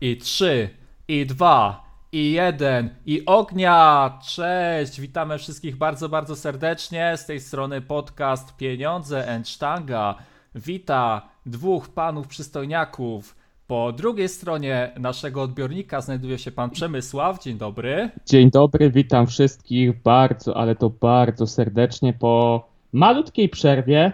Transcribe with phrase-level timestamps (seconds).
[0.00, 0.68] i trzy,
[1.08, 4.18] i dwa, i jeden, i ognia!
[4.22, 5.00] Cześć!
[5.00, 7.16] Witamy wszystkich bardzo, bardzo serdecznie.
[7.16, 10.14] Z tej strony podcast Pieniądze and Sztanga.
[10.54, 13.36] Wita dwóch panów przystojniaków.
[13.66, 17.42] Po drugiej stronie naszego odbiornika znajduje się pan Przemysław.
[17.42, 18.10] Dzień dobry.
[18.26, 24.12] Dzień dobry, witam wszystkich bardzo, ale to bardzo serdecznie po malutkiej przerwie,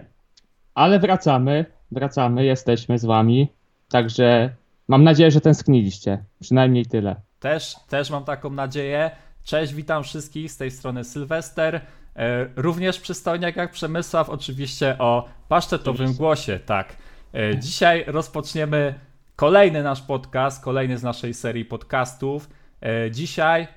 [0.75, 3.48] ale wracamy, wracamy, jesteśmy z wami.
[3.89, 4.55] Także
[4.89, 6.25] mam nadzieję, że tęskniliście.
[6.41, 7.16] Przynajmniej tyle.
[7.41, 9.11] Też, też mam taką nadzieję.
[9.45, 11.80] Cześć, witam wszystkich z tej strony Sylwester.
[12.16, 16.97] E, również przystojniak jak Przemysław, oczywiście o pasztetowym głosie, tak.
[17.34, 18.95] E, dzisiaj rozpoczniemy
[19.37, 22.51] kolejny nasz podcast, kolejny z naszej serii podcastów.
[22.83, 23.69] E, dzisiaj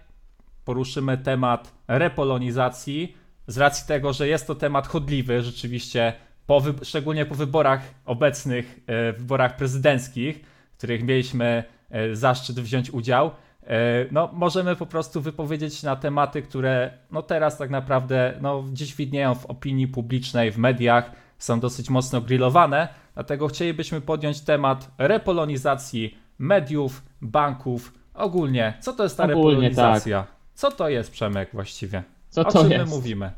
[0.66, 3.18] poruszymy temat repolonizacji.
[3.48, 6.14] Z racji tego, że jest to temat chodliwy, rzeczywiście,
[6.46, 8.80] po szczególnie po wyborach obecnych,
[9.18, 10.44] wyborach prezydenckich,
[10.78, 13.32] w których mieliśmy e, zaszczyt wziąć udział.
[13.64, 18.96] E, No, możemy po prostu wypowiedzieć na tematy, które no teraz tak naprawdę no, gdzieś
[18.96, 22.88] widnieją w opinii publicznej, w mediach, są dosyć mocno grillowane.
[23.14, 28.74] Dlatego chcielibyśmy podjąć temat repolonizacji mediów, banków, ogólnie.
[28.80, 30.28] Co to jest ta Ogólnie, repolonizacja?
[30.54, 32.04] Co to jest, Przemek, właściwie?
[32.30, 32.86] Co o to czym jest?
[32.86, 33.32] my mówimy?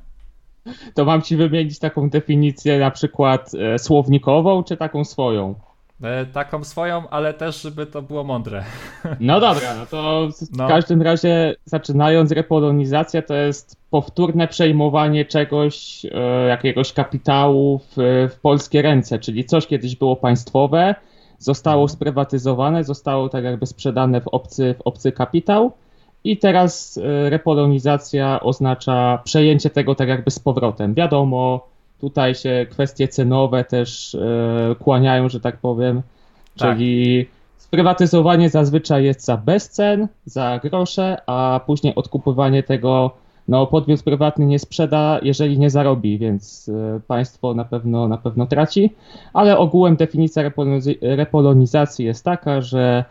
[0.94, 5.56] To mam ci wymienić taką definicję na przykład e, słownikową, czy taką swoją?
[6.04, 8.64] E, taką swoją, ale też, żeby to było mądre.
[9.20, 10.68] No dobra, no to w No.
[10.68, 18.82] każdym razie zaczynając repolonizacja to jest powtórne przejmowanie czegoś, e, jakiegoś kapitału w, w polskie
[18.82, 20.96] ręce, czyli coś kiedyś było państwowe,
[21.40, 25.72] zostało sprywatyzowane, zostało tak jakby sprzedane w obcy, w obcy kapitał
[26.24, 30.94] i teraz e, repolonizacja oznacza przejęcie tego tak jakby z powrotem.
[30.94, 31.68] Wiadomo,
[32.02, 36.02] tutaj się kwestie cenowe też e, kłaniają, że tak powiem,
[36.58, 36.70] Tak.
[36.70, 37.26] czyli
[37.58, 43.12] sprywatyzowanie zazwyczaj jest za bezcen, za grosze, a później odkupywanie tego,
[43.48, 48.46] no podmiot prywatny nie sprzeda, jeżeli nie zarobi, więc e, państwo na pewno, na pewno
[48.46, 48.94] traci,
[49.34, 53.04] ale ogółem definicja repoloniz- repolonizacji jest taka, że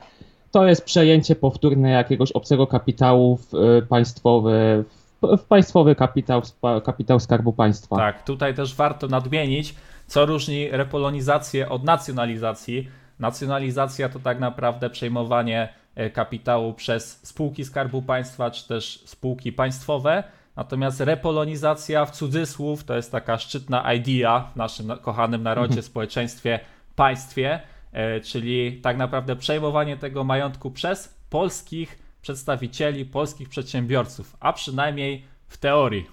[0.52, 6.42] to jest przejęcie powtórne jakiegoś obcego kapitału w e, państwowy, w, w państwowy kapitał,
[6.84, 7.96] kapitał Skarbu Państwa.
[7.96, 9.74] Tak, tutaj też warto nadmienić,
[10.06, 12.88] co różni repolonizację od nacjonalizacji.
[13.18, 20.24] Nacjonalizacja to tak naprawdę przejmowanie e, kapitału przez spółki Skarbu Państwa czy też spółki państwowe.
[20.56, 26.60] Natomiast repolonizacja w cudzysłów to jest taka szczytna idea w naszym na- kochanym narodzie, społeczeństwie,
[26.96, 27.60] państwie,
[27.92, 35.56] e, czyli tak naprawdę przejmowanie tego majątku przez polskich przedstawicieli, polskich przedsiębiorców, a przynajmniej w
[35.56, 36.06] teorii.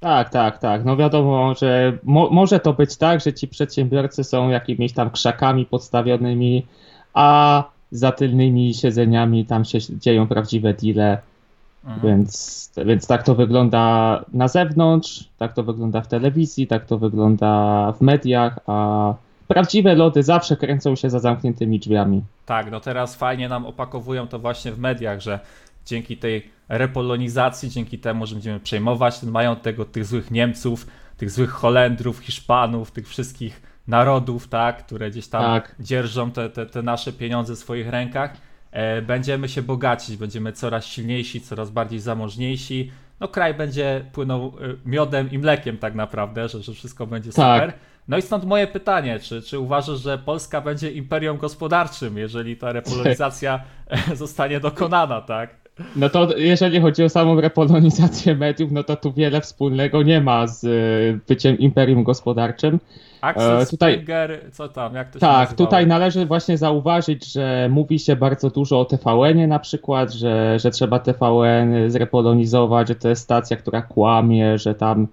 [0.00, 0.84] Tak, tak, tak.
[0.84, 5.66] No wiadomo, że mo może to być tak, że ci przedsiębiorcy są jakimiś tam krzakami
[5.66, 6.66] podstawionymi,
[7.14, 11.18] a za tylnymi siedzeniami tam się dzieją prawdziwe deale,
[11.84, 12.00] Mhm.
[12.02, 17.92] więc, więc tak to wygląda na zewnątrz, tak to wygląda w telewizji, tak to wygląda
[17.92, 19.14] w mediach, a
[19.48, 22.22] prawdziwe lody zawsze kręcą się za zamkniętymi drzwiami.
[22.46, 25.40] Tak, no teraz fajnie nam opakowują to właśnie w mediach, że
[25.86, 31.30] dzięki tej repolonizacji, dzięki temu, że będziemy przejmować ten majątek od tych złych Niemców, tych
[31.30, 35.74] złych Holendrów, Hiszpanów, tych wszystkich narodów, tak, które gdzieś tam Tak.
[35.80, 38.36] dzierżą te, te, te nasze pieniądze w swoich rękach,
[38.70, 42.90] e, będziemy się bogacić, będziemy coraz silniejsi, coraz bardziej zamożniejsi.
[43.20, 44.50] No kraj będzie płynął e,
[44.86, 47.62] miodem i mlekiem tak naprawdę, że, że wszystko będzie Tak.
[47.62, 47.78] super.
[48.08, 52.72] No i stąd moje pytanie, czy, czy uważasz, że Polska będzie imperium gospodarczym, jeżeli ta
[52.72, 53.62] repolonizacja
[54.14, 55.63] zostanie dokonana, tak?
[55.96, 60.46] No to jeżeli chodzi o samą repolonizację mediów, no to tu wiele wspólnego nie ma
[60.46, 62.80] z y, byciem imperium gospodarczym.
[63.20, 65.56] Axel E, tutaj- Springer, co tam, jak to się Tak, nazywało?
[65.56, 70.70] tutaj należy właśnie zauważyć, że mówi się bardzo dużo o TVN-ie na przykład, że, że
[70.70, 75.08] trzeba TVN zrepolonizować, że to jest stacja, która kłamie, że tam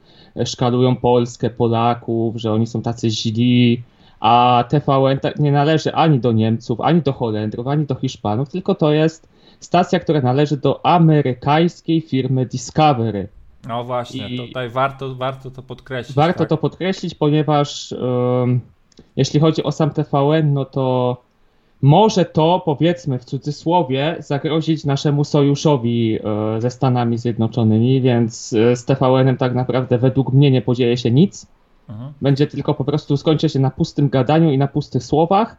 [0.46, 3.82] szkalują Polskę, Polaków, że oni są tacy źli,
[4.20, 8.76] a TVN tak nie należy ani do Niemców, ani do Holendrów, ani do Hiszpanów, tylko
[8.76, 9.31] to jest
[9.61, 13.28] stacja, która należy do amerykańskiej firmy Discovery.
[13.67, 16.16] No właśnie, I- tutaj warto, warto to podkreślić.
[16.16, 16.49] Warto tak?
[16.49, 18.59] to podkreślić, ponieważ em,
[19.16, 21.17] jeśli chodzi o sam TVN, no to
[21.81, 28.85] może to, powiedzmy w cudzysłowie, zagrozić naszemu sojuszowi e, ze Stanami Zjednoczonymi, więc e, z
[28.85, 31.47] TVN-em tak naprawdę według mnie nie podzieje się nic.
[31.90, 32.13] Mhm.
[32.22, 35.58] Będzie tylko po prostu skończy się na pustym gadaniu i na pustych słowach,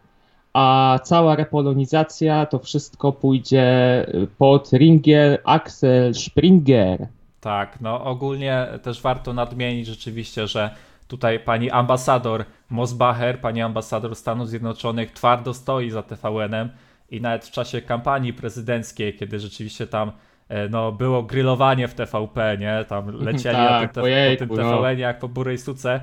[0.53, 4.07] a cała repolonizacja to wszystko pójdzie
[4.39, 7.07] pod ringier Axel Springer.
[7.41, 10.71] Tak, no ogólnie też warto nadmienić rzeczywiście, że
[11.09, 16.71] tutaj pani ambasador Mosbacher, pani ambasador Stanów Zjednoczonych twardo stoi za TVN-em
[17.11, 20.13] i nawet w czasie kampanii prezydenckiej, kiedy rzeczywiście tam
[20.49, 22.85] e, no, było grillowanie w TVP, nie?
[22.89, 24.91] Tam lecieli tak, po, te, po tym TVN no.
[24.91, 26.01] jak po burej suce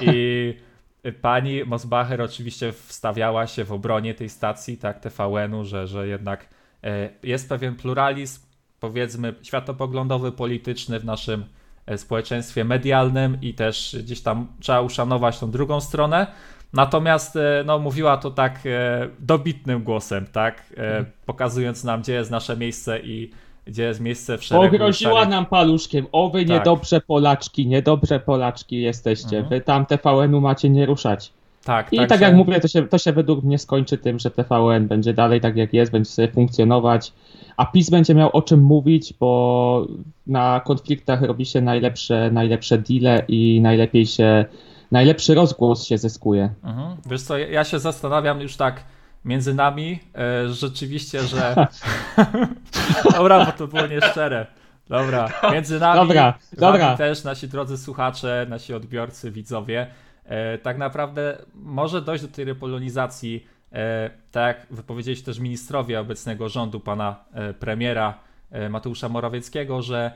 [0.00, 0.54] i
[1.12, 6.48] pani Mosbacher oczywiście wstawiała się w obronie tej stacji, tak, TVN-u, że, że jednak
[6.84, 8.40] e, jest pewien pluralizm,
[8.80, 11.44] powiedzmy, światopoglądowy, polityczny w naszym
[11.86, 16.26] e, społeczeństwie medialnym i też gdzieś tam trzeba uszanować tą drugą stronę.
[16.72, 18.62] Natomiast e, no, mówiła to tak
[19.18, 21.06] dobitnym głosem, tak, mhm.
[21.26, 23.30] pokazując nam, gdzie jest nasze miejsce i
[23.68, 24.72] gdzie jest miejsce w szeregu.
[24.72, 26.48] Pogroziła nam paluszkiem, o wy tak.
[26.48, 29.48] niedobrze Polaczki, niedobrze Polaczki jesteście, mhm.
[29.48, 31.32] wy tam TVN-u macie nie ruszać.
[31.64, 34.30] Tak, I tak, tak jak mówię, to się, to się według mnie skończy tym, że
[34.30, 37.12] TVN będzie dalej tak jak jest, będzie sobie funkcjonować,
[37.56, 39.86] a PiS będzie miał o czym mówić, bo
[40.26, 44.44] na konfliktach robi się najlepsze, najlepsze deale i najlepiej się,
[44.92, 46.50] najlepszy rozgłos się zyskuje.
[46.64, 46.96] Mhm.
[47.06, 48.84] Wiesz co, ja się zastanawiam już tak
[49.24, 51.66] między nami, e, rzeczywiście, że...
[53.16, 54.46] Dobra, bo to było nieszczere.
[54.88, 56.96] Dobra, między nami, dobra, dobra.
[56.96, 59.86] też nasi drodzy słuchacze, nasi odbiorcy, widzowie,
[60.24, 66.48] e, tak naprawdę może dojść do tej repolonizacji, e, tak jak wypowiedzieli też ministrowie obecnego
[66.48, 67.24] rządu, pana
[67.60, 68.18] premiera
[68.70, 70.12] Mateusza Morawieckiego, że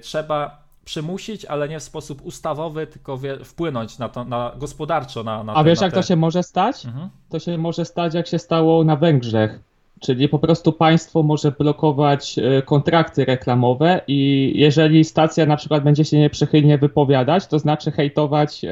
[0.00, 5.22] trzeba przymusić, ale nie w sposób ustawowy, tylko wie, wpłynąć na to, na gospodarczo.
[5.22, 6.00] Na, na A wiesz, na jak te...
[6.00, 6.86] to się może stać?
[6.86, 7.08] Mhm.
[7.28, 9.60] To się może stać, jak się stało na Węgrzech.
[10.00, 16.04] Czyli po prostu państwo może blokować e, kontrakty reklamowe i jeżeli stacja na przykład będzie
[16.04, 18.70] się nieprzychylnie wypowiadać, to znaczy hejtować e,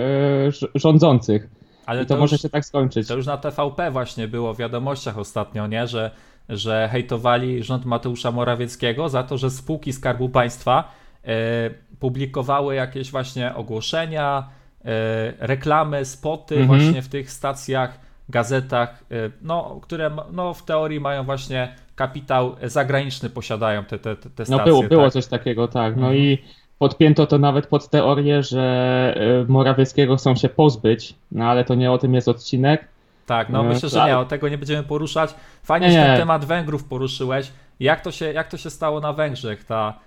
[0.74, 1.48] rządzących.
[1.86, 3.08] Ale I to, to może już, się tak skończyć.
[3.08, 5.86] To już na TVP właśnie było w wiadomościach ostatnio, nie?
[5.86, 6.10] Że,
[6.48, 11.70] że hejtowali rząd Mateusza Morawieckiego za to, że spółki Skarbu Państwa E,
[12.00, 14.48] publikowały jakieś właśnie ogłoszenia,
[14.84, 14.92] e,
[15.38, 16.80] reklamy, spoty mhm.
[16.80, 17.98] właśnie w tych stacjach,
[18.28, 24.28] gazetach, e, no, które no, w teorii mają właśnie kapitał zagraniczny, posiadają te, te, te
[24.30, 24.56] stacje.
[24.56, 25.12] No było, było tak?
[25.12, 25.96] coś takiego, tak.
[25.96, 26.16] No mhm.
[26.16, 26.38] i
[26.78, 29.14] podpięto to nawet pod teorię, że
[29.48, 32.88] Morawieckiego chcą się pozbyć, no ale to nie o tym jest odcinek.
[33.26, 35.34] Tak, no myślę, że nie, o tego nie będziemy poruszać.
[35.62, 37.52] Fajnie, nie, że ten temat Węgrów poruszyłeś.
[37.80, 39.64] Jak to się, jak to się stało na Węgrzech?
[39.64, 39.98] Ta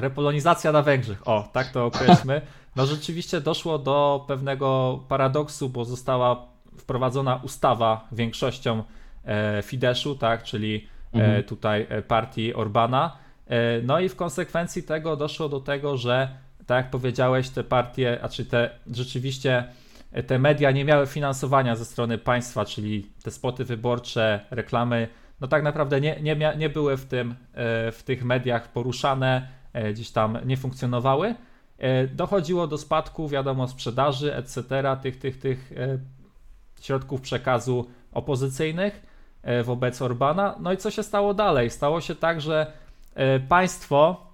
[0.00, 2.42] repolonizacja na Węgrzech, o, tak to określmy.
[2.76, 6.46] No rzeczywiście doszło do pewnego paradoksu, bo została
[6.78, 8.82] wprowadzona ustawa większością
[9.24, 11.44] e, Fideszu, tak, czyli e, mhm.
[11.44, 13.16] tutaj e, partii Orbana.
[13.82, 16.28] No i w konsekwencji tego doszło do tego, że
[16.66, 19.64] tak jak powiedziałeś, te partie, a czy te rzeczywiście
[20.26, 25.08] te media nie miały finansowania ze strony państwa, czyli te spoty wyborcze, reklamy,
[25.40, 27.34] no tak naprawdę nie, nie, nie były w, tym,
[27.92, 29.59] w tych mediach poruszane E,
[29.92, 31.34] gdzieś tam nie funkcjonowały.
[31.78, 34.62] E, dochodziło do spadku, wiadomo, sprzedaży, etc.,
[35.02, 35.98] tych, tych, tych e,
[36.80, 39.10] środków przekazu opozycyjnych
[39.64, 40.54] wobec Orbana.
[40.60, 41.70] No i co się stało dalej?
[41.70, 42.72] Stało się tak, że
[43.48, 44.26] państwo,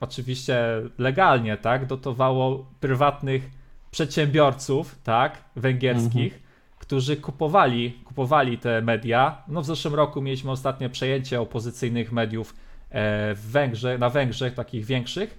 [0.00, 0.58] oczywiście
[0.98, 3.50] legalnie, tak, dotowało prywatnych
[3.90, 6.42] przedsiębiorców, tak, węgierskich, mhm.
[6.78, 9.42] którzy kupowali, kupowali te media.
[9.48, 12.69] No w zeszłym roku mieliśmy ostatnie przejęcie opozycyjnych mediów E,
[13.34, 15.38] w Węgrzech, na Węgrzech, takich większych.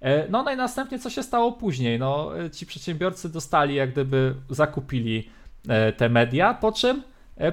[0.00, 1.98] E, no, no i następnie co się stało później?
[1.98, 5.30] No, e, ci przedsiębiorcy dostali, jak gdyby zakupili
[5.96, 7.02] te media, po czym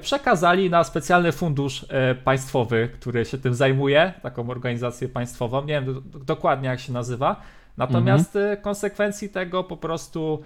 [0.01, 1.85] przekazali na specjalny fundusz
[2.23, 5.61] państwowy, który się tym zajmuje, taką organizację państwową.
[5.61, 7.41] Nie wiem dokładnie jak się nazywa.
[7.77, 8.61] Natomiast mhm.
[8.61, 10.43] konsekwencji tego po prostu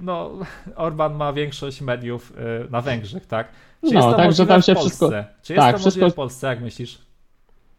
[0.00, 0.30] no,
[0.76, 2.32] Orban ma większość mediów
[2.70, 3.48] na Węgrzech, tak?
[3.88, 5.10] Czy no, jest to także tam się wszystko.
[5.42, 6.00] Czy jest tak, to wszystko...
[6.00, 6.98] możliwe w Polsce, jak myślisz?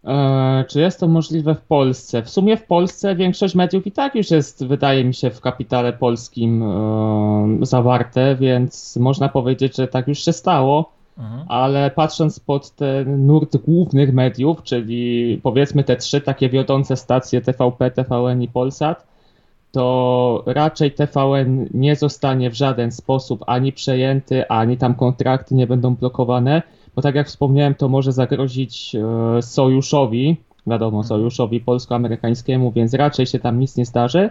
[0.06, 2.22] E, czy jest to możliwe w Polsce?
[2.22, 5.94] W sumie w Polsce większość mediów i tak już jest, wydaje mi się, w kapitale
[5.94, 10.96] polskim e, zawarte, więc można powiedzieć, że tak już się stało.
[11.18, 11.46] Mhm.
[11.48, 17.92] Ale patrząc pod ten nurt głównych mediów, czyli powiedzmy te trzy takie wiodące stacje TVP,
[17.92, 19.08] TVN i Polsat,
[19.72, 25.96] to raczej TVN nie zostanie w żaden sposób ani przejęty, ani tam kontrakty nie będą
[25.96, 26.62] blokowane
[26.96, 28.96] bo tak jak wspomniałem, to może zagrozić
[29.38, 30.38] e, sojuszowi,
[30.68, 31.08] wiadomo, mhm.
[31.08, 34.30] sojuszowi polsko-amerykańskiemu, więc raczej się tam nic nie zdarzy.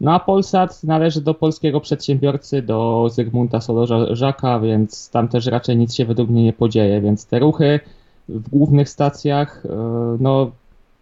[0.00, 5.94] No a Polsat należy do polskiego przedsiębiorcy, do Zygmunta Solożaka, więc tam też raczej nic
[5.94, 7.80] się według mnie nie podzieje, więc te ruchy
[8.28, 9.68] w głównych stacjach, e,
[10.20, 10.50] no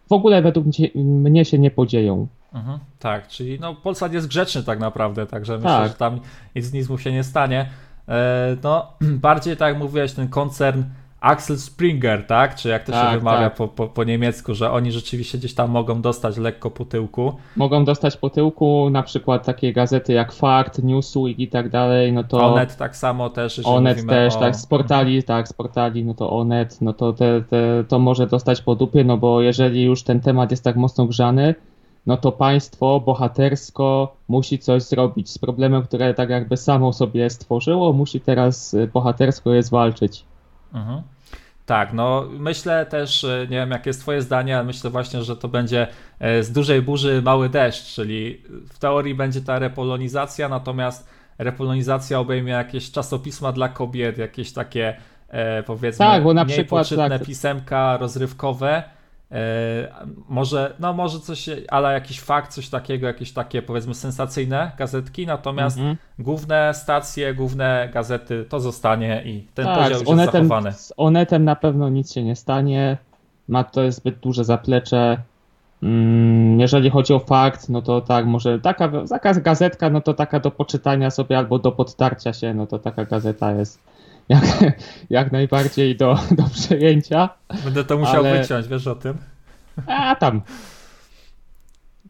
[0.09, 2.27] w ogóle według mnie się nie podzieją.
[2.53, 5.87] Mhm, tak, czyli no Polsat jest grzeczny tak naprawdę, także myślę, tak.
[5.87, 6.19] że tam
[6.55, 7.69] nic, nic mu się nie stanie.
[8.09, 8.93] E, no,
[9.27, 10.83] bardziej tak jak mówiłeś, ten koncern
[11.25, 12.55] Axel Springer, tak?
[12.55, 13.55] Czy jak to Tak, się wymawia tak.
[13.55, 17.33] po, po, po niemiecku, że oni rzeczywiście gdzieś tam mogą dostać lekko po tyłku.
[17.55, 22.23] Mogą dostać po tyłku na przykład takie gazety jak Fakt, Newsweek i tak dalej, no
[22.23, 24.39] to Onet tak samo też, Onet też, o...
[24.39, 28.27] tak, z portali, tak, z portali, no to Onet, no to te, te, to może
[28.27, 31.55] dostać po dupie, no bo jeżeli już ten temat jest tak mocno grzany,
[32.07, 37.93] no to państwo bohatersko musi coś zrobić z problemem, które tak jakby samo sobie stworzyło,
[37.93, 40.25] musi teraz y, bohatersko je zwalczyć.
[40.73, 41.01] Mhm.
[41.65, 45.35] Tak, no myślę też, e, nie wiem jakie jest twoje zdanie, ale myślę właśnie, że
[45.35, 45.87] to będzie
[46.19, 52.51] e, z dużej burzy mały deszcz, czyli w teorii będzie ta repolonizacja, natomiast repolonizacja obejmie
[52.51, 54.95] jakieś czasopisma dla kobiet, jakieś takie
[55.29, 57.23] e, powiedzmy Tak, bo na mniej przykład tak.
[57.23, 58.83] pisemka rozrywkowe,
[60.29, 65.77] może, no może coś, ale jakiś fakt, coś takiego, jakieś takie powiedzmy sensacyjne gazetki, natomiast
[65.77, 65.97] Mhm.
[66.19, 70.71] główne stacje, główne gazety to zostanie i ten Tak, już jest Onetem, zachowany.
[70.73, 72.97] z Onetem na pewno nic się nie stanie.
[73.47, 75.17] Ma to zbyt duże zaplecze.
[75.85, 80.39] Mm, Jeżeli chodzi o fakt, no to tak, może taka, taka gazetka, no to taka
[80.39, 83.79] do poczytania sobie albo do podtarcia się, no to taka gazeta jest
[84.29, 84.43] jak,
[85.09, 87.29] jak najbardziej do, do przejęcia.
[87.65, 89.17] Będę to musiał Ale- wyciąć, wiesz o tym?
[89.87, 90.41] A tam.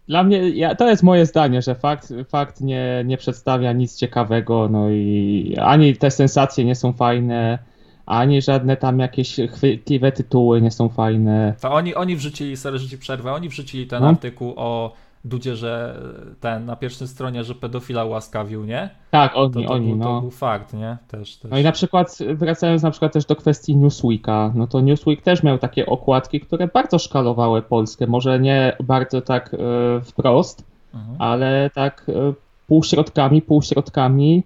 [0.08, 4.70] Dla mnie, ja, to jest moje zdanie, że fakt, fakt nie, nie przedstawia nic ciekawego,
[4.72, 7.60] no i ani te sensacje nie są fajne,
[8.05, 11.53] ani żadne tam jakieś chwytliwe tytuły nie są fajne.
[11.62, 14.09] To oni, oni wrzucili, sorry, że ci przerwę, oni wrzucili ten No.
[14.09, 14.93] artykuł o
[15.25, 16.00] Dudzie, że
[16.39, 18.89] ten na pierwszej stronie, że pedofila ułaskawił, nie?
[19.12, 20.21] Tak, To, oni, to, oni, był, to no.
[20.21, 20.97] był fakt, nie?
[21.07, 21.51] Też, też.
[21.51, 25.43] No i na przykład, wracając na przykład też do kwestii Newsweeka, no to Newsweek też
[25.43, 29.57] miał takie okładki, które bardzo szkalowały Polskę, może nie bardzo tak e,
[30.01, 31.15] wprost, Mhm.
[31.21, 32.33] ale tak e,
[32.67, 34.43] półśrodkami, półśrodkami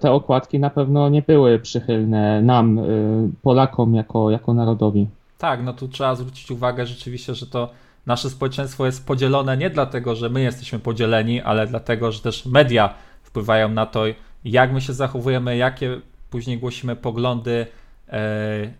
[0.00, 2.82] te okładki na pewno nie były przychylne nam, e,
[3.42, 5.08] Polakom, jako, jako narodowi.
[5.38, 7.70] Tak, no tu trzeba zwrócić uwagę rzeczywiście, że to
[8.06, 12.94] nasze społeczeństwo jest podzielone nie dlatego, że my jesteśmy podzieleni, ale dlatego, że też media
[13.22, 14.04] wpływają na to,
[14.44, 16.00] jak my się zachowujemy, jakie
[16.30, 17.66] później głosimy poglądy,
[18.08, 18.20] e,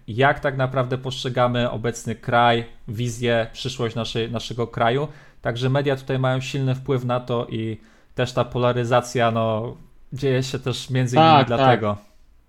[0.08, 5.08] jak tak naprawdę postrzegamy obecny kraj, wizję, przyszłość naszej, naszego kraju.
[5.42, 7.78] Także media tutaj mają silny wpływ na to i
[8.14, 9.76] też ta polaryzacja no,
[10.12, 11.96] dzieje się też między innymi Tak, dlatego.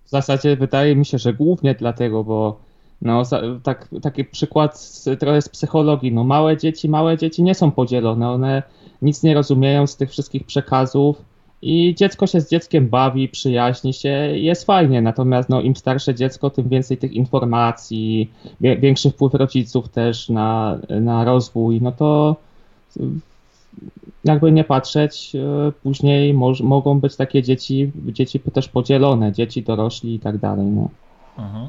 [0.06, 2.60] W zasadzie wydaje mi się, że głównie dlatego, bo
[3.02, 3.24] no,
[3.64, 6.12] tak, taki przykład z, trochę z psychologii.
[6.12, 8.64] No, małe dzieci, małe dzieci nie są podzielone, one
[9.02, 11.22] nic nie rozumieją z tych wszystkich przekazów
[11.62, 15.02] i dziecko się z dzieckiem bawi, przyjaźni się, jest fajnie.
[15.02, 21.24] Natomiast no, im starsze dziecko, tym więcej tych informacji, większy wpływ rodziców też na, na
[21.24, 22.36] rozwój, no to
[24.24, 30.16] jakby nie patrzeć, e, później moż, mogą być takie dzieci, dzieci też podzielone, dzieci dorośli
[30.16, 30.66] i tak dalej.
[30.66, 30.90] No.
[31.38, 31.68] Mhm.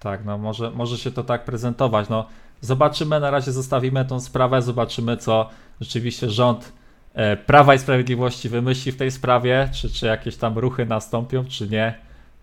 [0.00, 2.08] Tak, no może, może się to tak prezentować.
[2.08, 2.26] No,
[2.60, 5.48] zobaczymy, na razie zostawimy tą sprawę, zobaczymy, co
[5.80, 6.72] rzeczywiście rząd
[7.14, 11.68] e, Prawa i Sprawiedliwości wymyśli w tej sprawie, czy, czy jakieś tam ruchy nastąpią, czy
[11.68, 11.94] nie.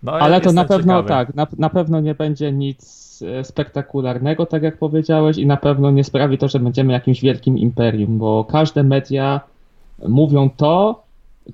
[0.04, 1.08] No, Ale to na pewno ciekawy.
[1.10, 5.92] tak, na, na pewno nie będzie nic e, spektakularnego, tak jak powiedziałeś, i na pewno
[5.92, 9.42] nie sprawi to, że będziemy jakimś wielkim imperium, bo każde media
[10.08, 11.04] mówią to,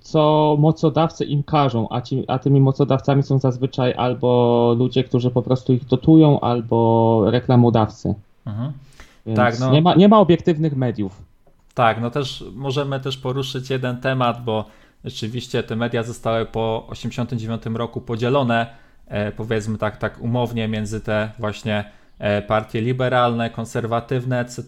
[0.01, 5.41] co mocodawcy im każą, a, ci, a tymi mocodawcami są zazwyczaj albo ludzie, którzy po
[5.41, 8.13] prostu ich dotują, albo reklamodawcy.
[8.45, 8.71] Mhm.
[9.35, 9.71] Tak, no.
[9.71, 11.21] nie, ma, nie ma obiektywnych mediów.
[11.73, 14.65] Tak, no też możemy też poruszyć jeden temat, bo
[15.05, 18.67] rzeczywiście te media zostały po 1989 roku podzielone,
[19.37, 21.85] powiedzmy tak, tak umownie, między te właśnie
[22.19, 24.63] e, partie liberalne, konserwatywne, etc.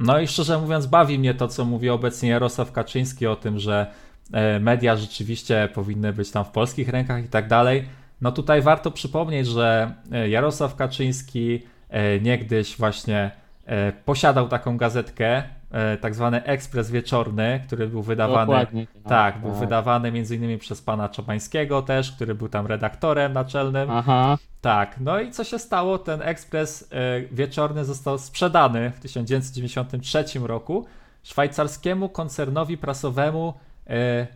[0.00, 3.86] No i szczerze mówiąc, bawi mnie to, co mówi obecnie Jarosław Kaczyński o tym, że
[4.32, 7.88] e, media rzeczywiście powinny być tam w polskich rękach i tak dalej.
[8.20, 13.30] No tutaj warto przypomnieć, że e, Jarosław Kaczyński e, niegdyś właśnie
[13.66, 15.42] e, posiadał taką gazetkę, e,
[16.00, 18.46] tak zwany Ekspres Wieczorny, który był wydawany.
[18.46, 18.86] Dokładnie.
[19.08, 23.90] Tak, był wydawany między innymi przez pana Czabańskiego też, który był tam redaktorem naczelnym.
[23.90, 25.98] Aha, Tak, no i co się stało?
[25.98, 30.86] Ten ekspres e, wieczorny został sprzedany w 1993 roku
[31.22, 33.54] szwajcarskiemu koncernowi prasowemu
[33.86, 34.26] e,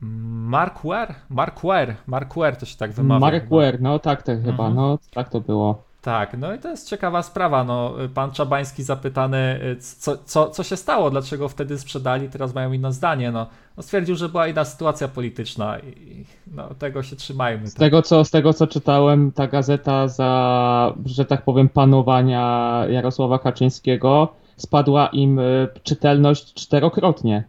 [0.00, 1.14] Markware?
[1.28, 3.20] Markware, Markware to się tak wymawia.
[3.20, 3.56] Mark chyba.
[3.56, 4.74] Ware, no tak to chyba, Mhm.
[4.74, 5.87] no tak to było.
[6.02, 7.64] Tak, no i to jest ciekawa sprawa.
[7.64, 12.72] No, pan Czabański zapytany, y, co, co, co się stało, dlaczego wtedy sprzedali, teraz mają
[12.72, 13.30] inne zdanie.
[13.30, 16.24] No, no stwierdził, że była inna sytuacja polityczna i
[16.54, 17.66] no, tego się trzymajmy.
[17.66, 23.38] Z tego, co, z tego co czytałem, ta gazeta za, że tak powiem, panowania Jarosława
[23.38, 27.44] Kaczyńskiego spadła im y, czytelność czterokrotnie.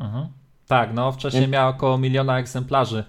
[0.00, 0.26] Mhm.
[0.68, 3.04] Tak, no wcześniej Więc- miała około miliona egzemplarzy.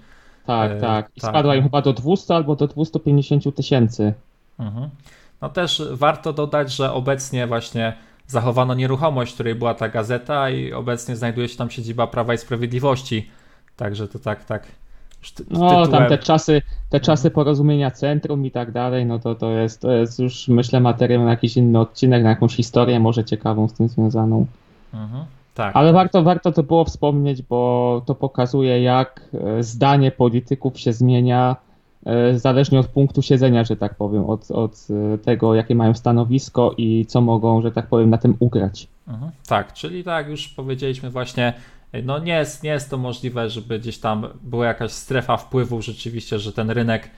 [0.46, 1.10] Tak, E, tak.
[1.16, 4.14] I tak, spadła im chyba do 200 albo do 250 tysięcy.
[4.60, 4.90] Mhm.
[5.42, 7.94] No też warto dodać, że obecnie właśnie
[8.28, 12.38] zachowano nieruchomość, w której była ta gazeta i obecnie znajduje się tam siedziba Prawa i
[12.38, 13.30] Sprawiedliwości.
[13.76, 14.68] Także to tak, tak.
[15.50, 19.82] No, tam te czasy, te czasy porozumienia centrum i tak dalej, no to, to, jest,
[19.82, 23.74] to jest już myślę materiał na jakiś inny odcinek, na jakąś historię może ciekawą z
[23.74, 24.46] tym związaną.
[24.94, 25.26] Mhm.
[25.54, 25.76] Tak.
[25.76, 31.56] Ale warto, warto to było wspomnieć, bo to pokazuje, jak e, zdanie polityków się zmienia
[32.36, 37.06] zależnie od punktu siedzenia, że tak powiem, od, od e, tego, jakie mają stanowisko i
[37.06, 38.88] co mogą, że tak powiem, na tym ugrać.
[39.08, 39.32] Mhm.
[39.48, 41.54] Tak, czyli tak, już powiedzieliśmy właśnie,
[42.04, 46.40] no nie jest, nie jest to możliwe, żeby gdzieś tam była jakaś strefa wpływu rzeczywiście,
[46.40, 47.10] że ten rynek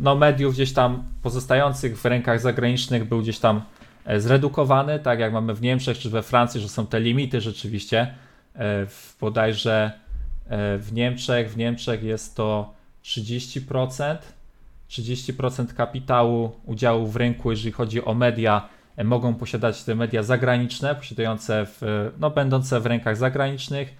[0.00, 3.62] no mediów gdzieś tam pozostających w rękach zagranicznych był gdzieś tam
[4.04, 7.98] E, zredukowany, tak jak mamy w Niemczech czy we Francji, że są te limity rzeczywiście.
[8.54, 9.92] E, w, bodajże
[10.48, 14.16] e, w Niemczech, w Niemczech jest to 30%,
[14.90, 18.68] 30% kapitału udziału w rynku, jeżeli chodzi o media,
[19.04, 23.94] mogą posiadać te media zagraniczne, posiadające w, no, będące w rękach zagranicznych.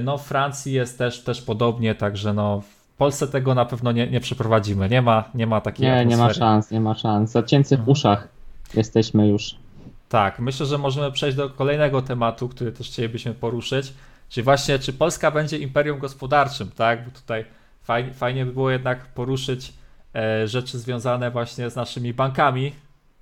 [0.00, 4.06] No, w Francji jest też, też podobnie, także no, w Polsce tego na pewno nie,
[4.06, 4.88] nie przeprowadzimy.
[4.88, 6.20] Nie ma, nie ma takiej Nie, atmosfery.
[6.20, 7.30] nie ma szans, nie ma szans.
[7.30, 7.92] Zacięcy w mhm.
[7.92, 8.28] uszach
[8.74, 9.54] jesteśmy już.
[10.08, 13.94] Tak, myślę, że możemy przejść do kolejnego tematu, który też chcielibyśmy poruszyć,
[14.28, 17.04] czyli właśnie, czy Polska będzie imperium gospodarczym, tak?
[17.04, 17.44] Bo tutaj
[17.84, 19.72] fajnie, fajnie by było jednak poruszyć
[20.14, 22.72] e, rzeczy związane właśnie z naszymi bankami,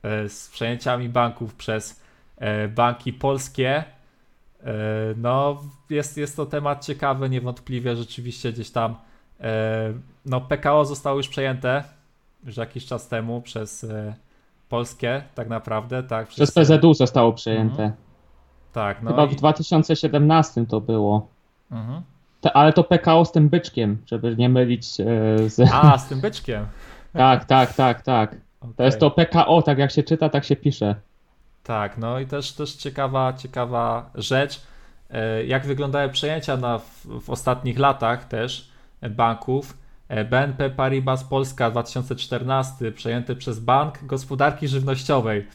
[0.03, 2.03] e, z przejęciami banków przez
[2.37, 3.85] e, banki polskie.
[4.65, 4.75] E,
[5.17, 8.97] no, jest, jest to temat ciekawy, niewątpliwie rzeczywiście gdzieś tam
[9.41, 9.93] e,
[10.27, 11.85] no, PKO zostało już przejęte
[12.45, 14.15] już jakiś czas temu przez e,
[14.69, 16.29] polskie tak naprawdę, tak.
[16.29, 17.83] Przez, przez PZU zostało przejęte.
[17.83, 17.93] Mhm.
[18.73, 19.29] Tak, no Chyba i...
[19.29, 21.29] w 2017 to było.
[21.71, 22.03] Mhm.
[22.43, 25.05] Te, ale to PKO z tym byczkiem, żeby nie mylić e,
[25.49, 25.61] z...
[25.73, 26.67] A, z tym byczkiem.
[27.13, 28.37] tak, tak, tak, tak.
[28.61, 28.75] Okay.
[28.77, 30.95] To jest to PKO, tak jak się czyta, tak się pisze.
[31.63, 34.63] Tak, no i też, też ciekawa, ciekawa rzecz,
[35.11, 38.71] e, jak wyglądały przejęcia na, w, w ostatnich latach też
[39.11, 39.79] banków.
[40.09, 45.47] E, BNP Paribas Polska 2014 przejęty przez Bank Gospodarki Żywnościowej.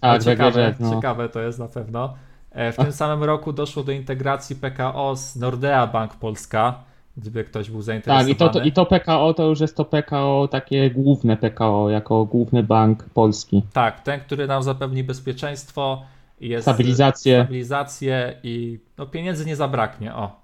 [0.00, 0.94] Tak, ciekawe, no.
[0.94, 2.14] ciekawe to jest na pewno.
[2.52, 6.74] E, w tym samym roku doszło do integracji PKO z Nordea Bank Polska,
[7.16, 8.34] gdyby ktoś był zainteresowany.
[8.34, 11.90] Tak, i to, to, i to PKO to już jest to PKO, takie główne PKO,
[11.90, 13.62] jako główny bank polski.
[13.72, 16.02] Tak, ten, który nam zapewni bezpieczeństwo,
[16.40, 20.14] jest stabilizację, stabilizację i no, pieniędzy nie zabraknie.
[20.14, 20.40] O,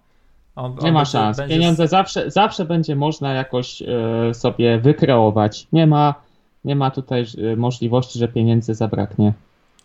[0.56, 1.36] on, nie on ma szans.
[1.36, 1.54] Będzie...
[1.54, 5.66] Pieniądze zawsze, zawsze będzie można jakoś e, sobie wykreować.
[5.72, 6.14] Nie ma,
[6.64, 9.32] nie ma tutaj e, możliwości, że pieniędzy zabraknie.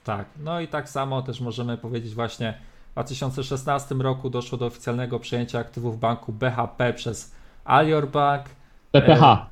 [0.04, 2.54] Tak, no i tak samo też możemy powiedzieć właśnie
[2.90, 7.36] w 2016 roku doszło do oficjalnego przejęcia aktywów banku BHP przez
[7.66, 8.46] Alior Bank.
[8.94, 9.24] BPH.
[9.24, 9.46] E...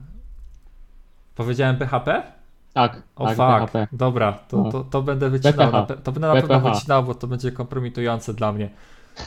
[1.36, 2.24] Powiedziałem BHP?
[2.74, 3.48] Tak, o tak, fuck.
[3.48, 3.88] BHP.
[3.92, 4.72] Dobra, to, no.
[4.72, 5.72] to, to będę wycinał.
[5.72, 6.48] Na, to będę na BPH.
[6.48, 8.70] pewno wycinał, bo to będzie kompromitujące dla mnie.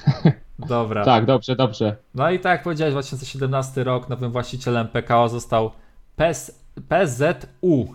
[0.58, 1.04] Dobra.
[1.04, 1.96] tak, dobrze, dobrze.
[2.14, 5.70] No i tak jak powiedziałeś, 2017 rok nowym właścicielem PKO został
[6.16, 6.50] PZ,
[6.88, 7.94] PZU.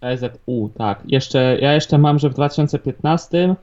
[0.00, 1.02] PZU, tak.
[1.06, 3.54] Jeszcze, ja jeszcze mam, że w 2015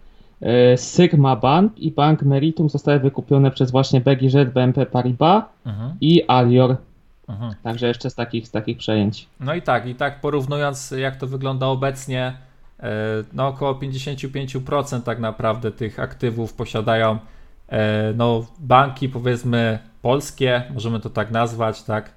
[0.41, 5.93] e, Sigma Bank i Bank Meritum zostały wykupione przez właśnie BGZ, BNP Paribas mhm.
[6.02, 6.76] i Alior.
[7.30, 7.54] Mhm.
[7.63, 9.28] Także jeszcze z takich, z takich przejęć.
[9.39, 12.34] No i tak, i tak porównując jak to wygląda obecnie,
[12.80, 12.91] e,
[13.34, 17.19] no około 55% tak naprawdę tych aktywów posiadają
[17.74, 22.12] E, no, banki powiedzmy polskie, możemy to tak nazwać, tak?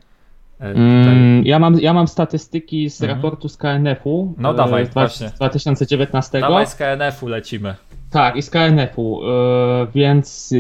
[0.61, 3.17] E, mm, ja, mam, ja mam statystyki z mhm.
[3.17, 4.35] raportu z KNF-u.
[4.39, 5.31] No dawaj, e, właśnie.
[5.37, 6.41] 2019.
[6.41, 7.75] Dawaj z KNF-u lecimy.
[8.11, 9.21] Tak, i z KNF-u.
[9.95, 10.55] Więc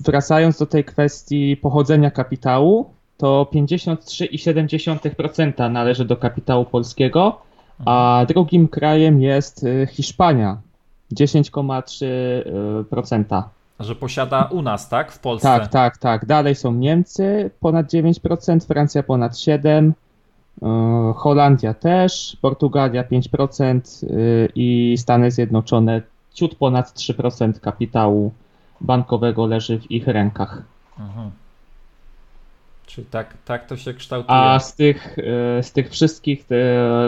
[0.00, 7.40] wracając do tej kwestii pochodzenia kapitału, to 53,7% należy do kapitału polskiego,
[7.84, 8.26] a mhm.
[8.26, 10.56] drugim krajem jest Hiszpania
[11.14, 13.42] 10,3%.
[13.80, 15.12] Że posiada u nas, tak?
[15.12, 15.48] W Polsce.
[15.48, 16.26] Tak, tak, tak.
[16.26, 19.92] Dalej są Niemcy ponad 9%, Francja ponad 7%,
[20.62, 24.08] e, Holandia też, Portugalia 5% e,
[24.54, 26.02] i Stany Zjednoczone
[26.34, 28.32] ciut ponad 3% kapitału
[28.80, 30.62] bankowego leży w ich rękach.
[30.98, 31.30] Mhm.
[32.86, 34.38] Czyli tak, tak to się kształtuje.
[34.38, 36.46] A z tych, e, z tych wszystkich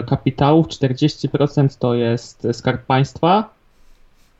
[0.07, 3.49] kapitałów 40% to jest skarb państwa,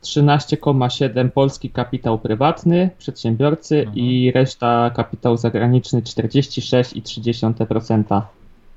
[0.04, 3.96] 13,7 polski kapitał prywatny, przedsiębiorcy mhm.
[3.96, 8.22] i reszta kapitał zagraniczny 46,3%.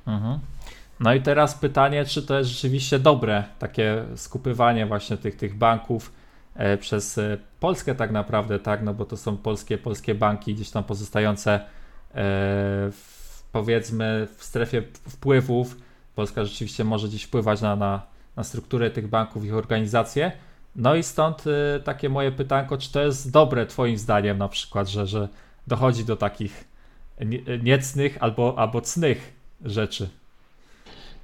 [0.08, 0.40] Mhm.
[1.00, 6.14] No i teraz pytanie, czy to jest rzeczywiście dobre takie skupywanie właśnie tych, tych banków
[6.56, 10.70] e, przez e, Polskę tak naprawdę, tak, no bo to są polskie, polskie banki gdzieś
[10.70, 11.60] tam pozostające e,
[12.92, 15.78] w, powiedzmy w strefie wpływów
[16.18, 18.02] Polska rzeczywiście może dziś wpływać na, na,
[18.36, 20.32] na strukturę tych banków, ich organizację.
[20.78, 24.88] No i stąd y, takie moje pytanko, czy to jest dobre Twoim zdaniem na przykład,
[24.88, 25.28] że, że
[25.68, 26.68] dochodzi do takich
[27.64, 29.34] niecnych albo, albo cnych
[29.66, 30.10] rzeczy?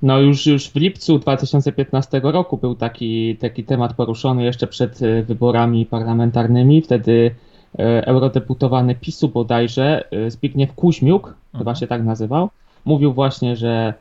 [0.02, 5.24] No już, już w lipcu 2015 roku był taki, taki temat poruszony jeszcze przed y,
[5.24, 6.82] wyborami parlamentarnymi.
[6.82, 11.58] Wtedy y, eurodeputowany PiSu bodajże, Zbigniew Kuźmiuk, mhm.
[11.58, 12.50] chyba się tak nazywał,
[12.86, 13.94] mówił właśnie, że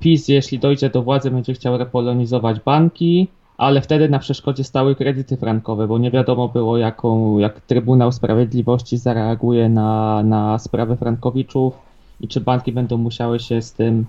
[0.00, 5.36] PiS, jeśli dojdzie do władzy, będzie chciał repolonizować banki, ale wtedy na przeszkodzie stały kredyty
[5.36, 11.74] frankowe, bo nie wiadomo było, jaką, jak Trybunał Sprawiedliwości zareaguje na, na sprawę frankowiczów
[12.20, 14.06] i czy banki będą musiały się z tym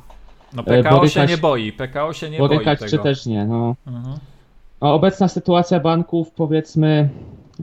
[0.54, 2.98] no PKO borykać, się nie boi, PKO się nie borykać, boi tego.
[2.98, 3.46] czy też nie.
[3.46, 3.76] No.
[3.88, 4.18] Mhm.
[4.80, 7.10] Obecna sytuacja banków, powiedzmy,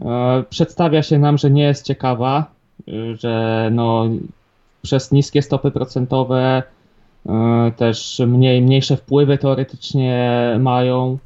[0.04, 2.46] e, przedstawia się nam, że nie jest ciekawa,
[3.14, 4.04] że no,
[4.82, 6.62] przez niskie stopy procentowe
[7.26, 11.18] e, też mniej, mniejsze wpływy teoretycznie mają.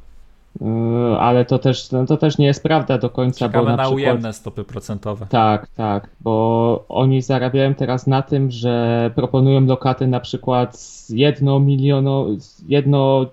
[0.61, 3.39] Yy, ale to też, no to też nie jest prawda do końca.
[3.39, 5.25] Ciekawe bo na, na przykład, ujemne stopy procentowe.
[5.29, 11.59] Tak, tak, bo oni zarabiają teraz na tym, że proponują lokaty na przykład z jedno
[11.59, 12.27] miliono,
[12.67, 13.25] jedno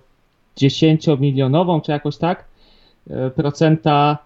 [0.56, 2.44] dziesięciomilionową, czy jakoś tak,
[3.06, 4.18] yy, procenta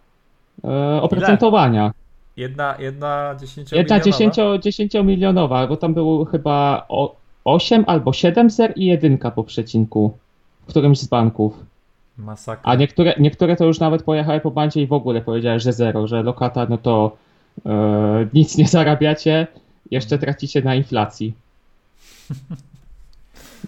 [0.64, 1.82] yy, oprocentowania.
[1.84, 2.02] Ile?
[2.36, 4.10] Jedna, jedna dziesięciomilionowa?
[4.20, 6.86] Jedna dziesięciomilionowa, bo tam było chyba
[7.44, 10.18] 8 albo 7 zer i jedynka po przecinku
[10.62, 11.71] w którymś z banków.
[12.18, 12.72] Masakra.
[12.72, 16.06] A niektóre, niektóre to już nawet pojechały po bandzie i w ogóle powiedziały, że zero,
[16.06, 17.16] że lokata, no to
[17.66, 19.46] e, nic nie zarabiacie,
[19.90, 21.34] jeszcze tracicie na inflacji.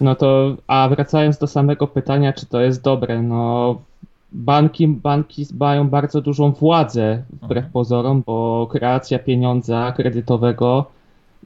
[0.01, 3.75] No to, a wracając do samego pytania, czy to jest dobre, no
[4.31, 7.71] banki, banki mają bardzo dużą władzę wbrew mhm.
[7.71, 10.85] pozorom, bo kreacja pieniądza kredytowego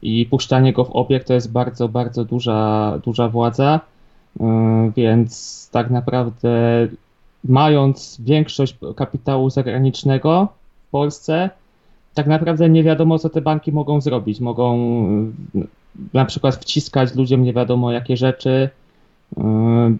[0.01, 3.79] i puszczanie go w obieg to jest bardzo, bardzo duża, duża władza.
[4.39, 6.49] E, więc tak naprawdę
[7.43, 10.47] mając większość kapitału zagranicznego
[10.87, 11.49] w Polsce,
[12.13, 14.39] tak naprawdę nie wiadomo, co te banki mogą zrobić.
[14.39, 14.77] Mogą
[15.55, 15.59] e,
[16.13, 18.69] na przykład wciskać ludziom nie wiadomo jakie rzeczy,
[19.37, 19.41] e,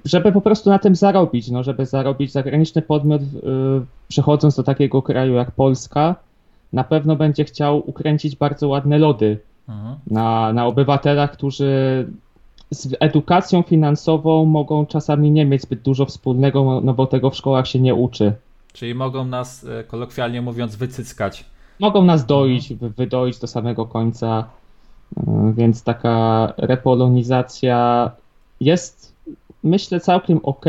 [0.06, 3.22] żeby po prostu na tym zarobić, no, żeby zarobić zagraniczny podmiot
[4.08, 6.16] przechodząc do takiego kraju jak Polska,
[6.74, 9.40] na pewno będzie chciał ukręcić bardzo ładne lody
[9.70, 9.96] mhm.
[10.08, 12.06] na, na obywatelach, którzy
[12.72, 17.68] z edukacją finansową mogą czasami nie mieć zbyt dużo wspólnego, no bo tego w szkołach
[17.68, 18.34] się nie uczy.
[18.74, 21.46] Czyli mogą nas, e, kolokwialnie mówiąc, wycyckać.
[21.80, 24.46] Mogą nas doić, wydoić do samego końca,
[25.18, 28.12] e, więc taka repolonizacja
[28.62, 29.14] jest,
[29.64, 30.66] myślę, całkiem ok,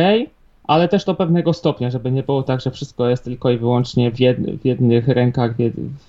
[0.64, 4.10] ale też do pewnego stopnia, żeby nie było tak, że wszystko jest tylko i wyłącznie
[4.10, 5.54] w jednych rękach,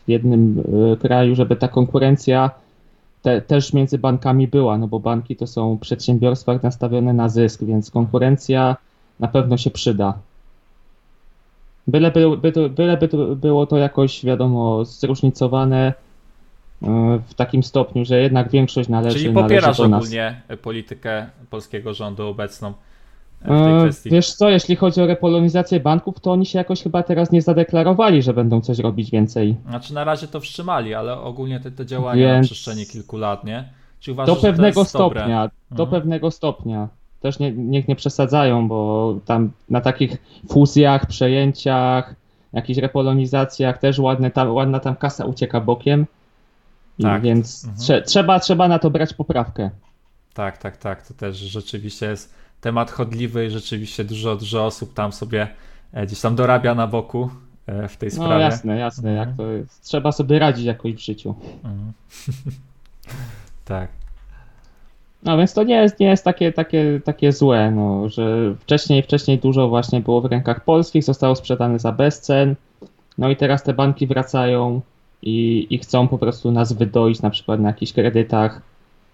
[0.06, 2.52] w jednym e, kraju, żeby ta konkurencja
[3.22, 7.92] te, też między bankami była, no bo banki to są przedsiębiorstwa nastawione na zysk, więc
[7.92, 8.78] konkurencja
[9.20, 10.14] na pewno się przyda.
[11.88, 15.94] Byle, by, by, to, byle by to było to jakoś, wiadomo, zróżnicowane
[16.84, 20.04] e, w takim stopniu, że jednak większość należy Czyli popierasz należy do nas.
[20.04, 22.74] ogólnie politykę polskiego rządu obecną
[24.06, 28.22] Wiesz co, jeśli chodzi o repolonizację banków, to oni się jakoś chyba teraz nie zadeklarowali,
[28.22, 29.56] że będą coś robić więcej.
[29.70, 32.44] Znaczy na razie to wstrzymali, ale ogólnie te, te działania Więc...
[32.44, 33.70] na przestrzeni kilku lat, nie?
[34.00, 35.90] Czy uważasz, do pewnego stopnia, do mhm.
[35.90, 36.88] pewnego stopnia.
[37.22, 40.18] Też nie, niech nie przesadzają, bo tam na takich
[40.50, 42.16] fuzjach, przejęciach,
[42.54, 46.06] jakichś repolonizacjach też ładne, tam, ładna tam kasa ucieka bokiem.
[47.02, 47.22] Tak.
[47.22, 47.82] Więc mhm.
[47.82, 49.70] trze, trzeba, trzeba na to brać poprawkę.
[50.34, 51.08] Tak, tak, tak.
[51.08, 55.48] To też rzeczywiście jest temat chodliwy i rzeczywiście dużo, dużo osób tam sobie
[55.94, 57.30] e, gdzieś tam dorabia na boku
[57.68, 58.34] e, w tej no, sprawie.
[58.34, 59.30] No jasne, jasne, mhm.
[59.30, 59.84] jak to jest.
[59.84, 61.36] Trzeba sobie radzić jakoś w życiu.
[61.64, 61.94] Mhm.
[63.66, 63.90] tak.
[65.24, 69.40] No więc to nie jest, nie jest takie, takie, takie złe, no, że wcześniej, wcześniej
[69.40, 72.56] dużo właśnie było w rękach polskich, zostało sprzedane za bezcen,
[73.18, 74.82] no i teraz te banki wracają
[75.22, 78.62] i, i chcą po prostu nas wydoić na przykład na jakichś kredytach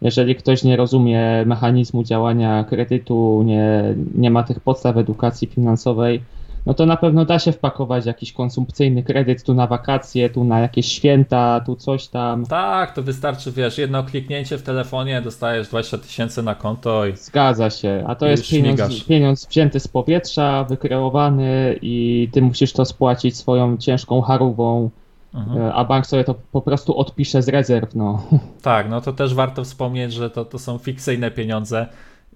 [0.02, 6.22] jeżeli ktoś nie rozumie mechanizmu działania kredytu, nie, nie ma tych podstaw edukacji finansowej,
[6.68, 10.60] no to na pewno da się wpakować jakiś konsumpcyjny kredyt tu na wakacje, tu na
[10.60, 12.46] jakieś święta, tu coś tam.
[12.46, 17.16] Tak, to wystarczy, wiesz, jedno kliknięcie w telefonie, dostajesz 20 tysięcy na konto i.
[17.16, 22.86] Zgadza się, a to jest pieniądz, pieniądz wzięty z powietrza, wykreowany i ty musisz to
[22.86, 24.90] spłacić swoją ciężką harową
[25.38, 25.62] Mhm.
[25.62, 27.96] E, a bank sobie to po prostu odpisze z rezerw.
[27.96, 28.24] No.
[28.62, 31.88] Tak, no to też warto wspomnieć, że to, to są fikcyjne pieniądze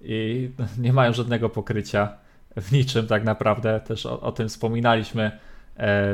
[0.02, 2.08] i nie mają żadnego pokrycia
[2.56, 3.80] w niczym tak naprawdę.
[3.80, 5.30] Też o, o tym wspominaliśmy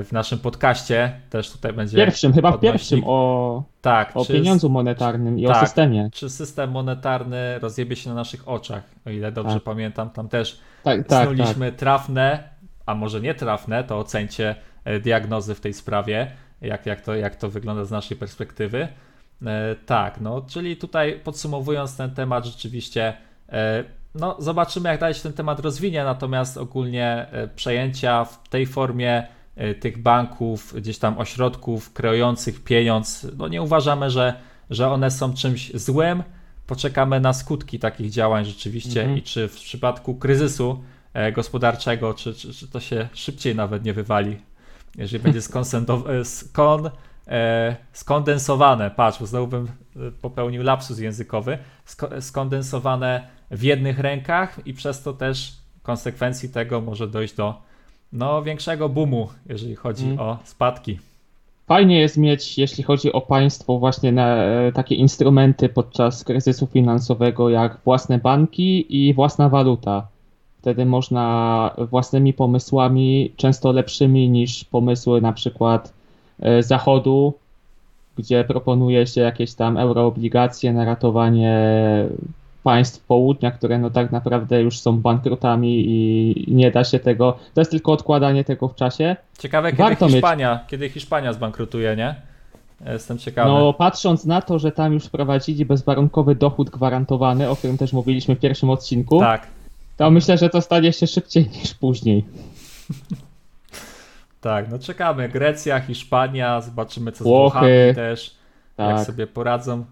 [0.04, 1.96] w naszym podcaście też tutaj będzie.
[1.96, 6.10] Pierwszym, chyba w pierwszym o, tak, o pieniądzu monetarnym i tak, o systemie.
[6.12, 9.62] Czy system monetarny rozjebie się na naszych oczach, o ile dobrze tak.
[9.62, 11.80] pamiętam, tam też tak, tak, snuliśmy tak.
[11.80, 12.48] trafne,
[12.86, 17.36] a może nie trafne, to ocencie e, diagnozy w tej sprawie, jak, jak, to, jak
[17.36, 18.88] to wygląda z naszej perspektywy.
[19.46, 23.16] E, tak, no, czyli tutaj podsumowując ten temat, rzeczywiście
[23.48, 29.26] e, no, zobaczymy, jak dalej się ten temat rozwinie, natomiast ogólnie przejęcia w tej formie
[29.80, 34.34] tych banków, gdzieś tam ośrodków kreujących pieniądz, no nie uważamy, że,
[34.70, 36.22] że one są czymś złym.
[36.66, 39.18] Poczekamy na skutki takich działań rzeczywiście mhm.
[39.18, 40.82] i czy w przypadku kryzysu
[41.34, 44.36] gospodarczego, czy, czy, czy to się szybciej nawet nie wywali,
[44.96, 45.42] jeżeli będzie
[46.24, 46.90] skon,
[47.26, 51.58] e, skondensowane, patrz, bo znowu bym e, popełnił lapsus językowy,
[52.20, 57.62] skondensowane w jednych rękach i przez to też konsekwencji tego może dojść do
[58.12, 60.20] no, większego boomu, jeżeli chodzi mm.
[60.20, 60.98] o spadki.
[61.66, 67.50] Fajnie jest mieć, jeśli chodzi o państwo, właśnie na, e, takie instrumenty podczas kryzysu finansowego,
[67.50, 70.08] jak własne banki i własna waluta.
[70.58, 75.92] Wtedy można własnymi pomysłami, często lepszymi niż pomysły na przykład
[76.40, 77.34] e, Zachodu,
[78.16, 81.58] gdzie proponuje się jakieś tam euroobligacje na ratowanie
[82.62, 87.60] państw południa, które no tak naprawdę już są bankrutami i nie da się tego, to
[87.60, 89.16] jest tylko odkładanie tego w czasie.
[89.38, 90.70] Ciekawe, kiedy Warto Hiszpania, mieć...
[90.70, 92.14] kiedy Hiszpania zbankrutuje, nie?
[92.92, 93.50] Jestem ciekawy.
[93.50, 98.36] No, patrząc na to, że tam już wprowadzili bezwarunkowy dochód gwarantowany, o którym też mówiliśmy
[98.36, 99.20] w pierwszym odcinku.
[99.20, 99.57] Tak
[99.98, 102.24] to myślę, że to stanie się szybciej niż później.
[104.40, 105.28] Tak, no czekamy.
[105.28, 107.58] Grecja, Hiszpania, zobaczymy co Włochy.
[107.58, 108.36] z Włochami też,
[108.76, 108.96] tak.
[108.96, 109.84] jak sobie poradzą.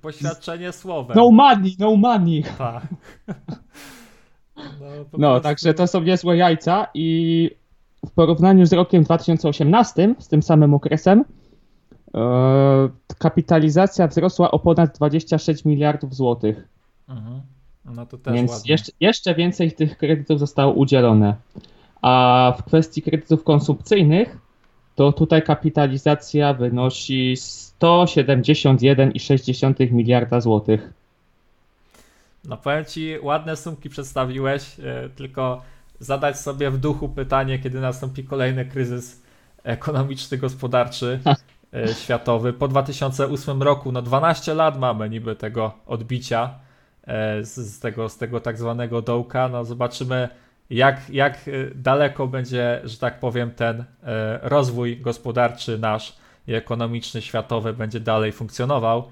[0.01, 1.17] poświadczenie słowem.
[1.17, 2.43] No money, no money.
[2.57, 2.83] Tak.
[4.57, 7.49] No, no także to są niezłe jajca i
[8.05, 11.25] w porównaniu z rokiem 2018, z tym samym okresem,
[12.15, 16.67] e, kapitalizacja wzrosła o ponad 26 miliardów złotych.
[17.09, 17.41] Mhm.
[17.85, 21.35] No to też Więc jeszcze, jeszcze więcej tych kredytów zostało udzielone.
[22.01, 24.37] A w kwestii kredytów konsumpcyjnych,
[24.95, 30.93] to tutaj kapitalizacja wynosi 171,6 miliarda złotych.
[32.45, 35.61] No powiem Ci, ładne sumki przedstawiłeś, e, tylko
[36.01, 39.21] zadać sobie w duchu pytanie, kiedy nastąpi kolejny kryzys
[39.63, 41.19] ekonomiczny, gospodarczy,
[41.73, 42.53] e, światowy.
[42.53, 46.49] Po 2008 roku, no 12 lat mamy niby tego odbicia
[47.03, 49.49] e, z, tego, z tego tak zwanego dołka.
[49.49, 50.29] No zobaczymy,
[50.69, 53.83] jak, jak e, daleko będzie, że tak powiem, ten
[54.41, 59.11] rozwój gospodarczy nasz i ekonomiczny, światowy będzie dalej funkcjonował.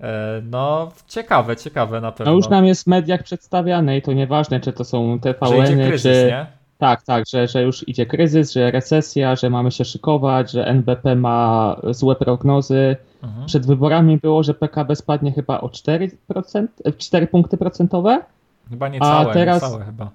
[0.00, 2.32] E, no, ciekawe, ciekawe na pewno.
[2.32, 6.02] No już nam jest w mediach przedstawiane i to nieważne, czy to są TVN, kryzys,
[6.02, 6.26] czy...
[6.30, 6.46] Nie?
[6.78, 11.16] Tak, tak, że, że już idzie kryzys, że recesja, że mamy się szykować, że NBP
[11.16, 12.96] ma złe prognozy.
[13.22, 13.46] Mhm.
[13.46, 16.66] Przed wyborami było, że PKB spadnie chyba o 4%,
[16.98, 18.22] 4 punkty procentowe.
[18.70, 20.10] Chyba nie całe, teraz, nie całe chyba.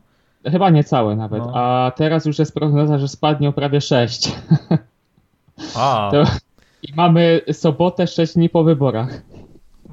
[0.46, 1.52] Chyba nie całe nawet, no.
[1.56, 4.36] a teraz już jest prognoza, że spadnie o prawie 6.
[5.76, 6.10] A.
[6.12, 6.24] To,
[6.84, 9.22] I mamy sobotę 6 dni po wyborach.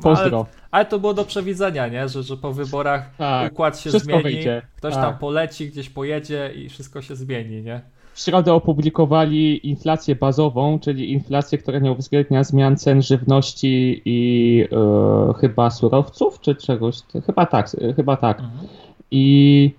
[0.02, 0.38] Pozdro.
[0.38, 2.08] Ale, ale, to było do przewidzenia, nie?
[2.08, 4.62] Że, że po wyborach tak, układ się zmieni, wyjdzie.
[4.76, 5.02] ktoś tak.
[5.02, 7.80] tam poleci, gdzieś pojedzie i wszystko się zmieni, nie?
[8.14, 15.34] W środę opublikowali inflację bazową, czyli inflację, która nie uwzględnia zmian cen żywności i e,
[15.40, 17.02] chyba surowców, czy czegoś.
[17.26, 18.40] Chyba tak, chyba tak.
[18.40, 18.68] Mhm.
[19.10, 19.74] I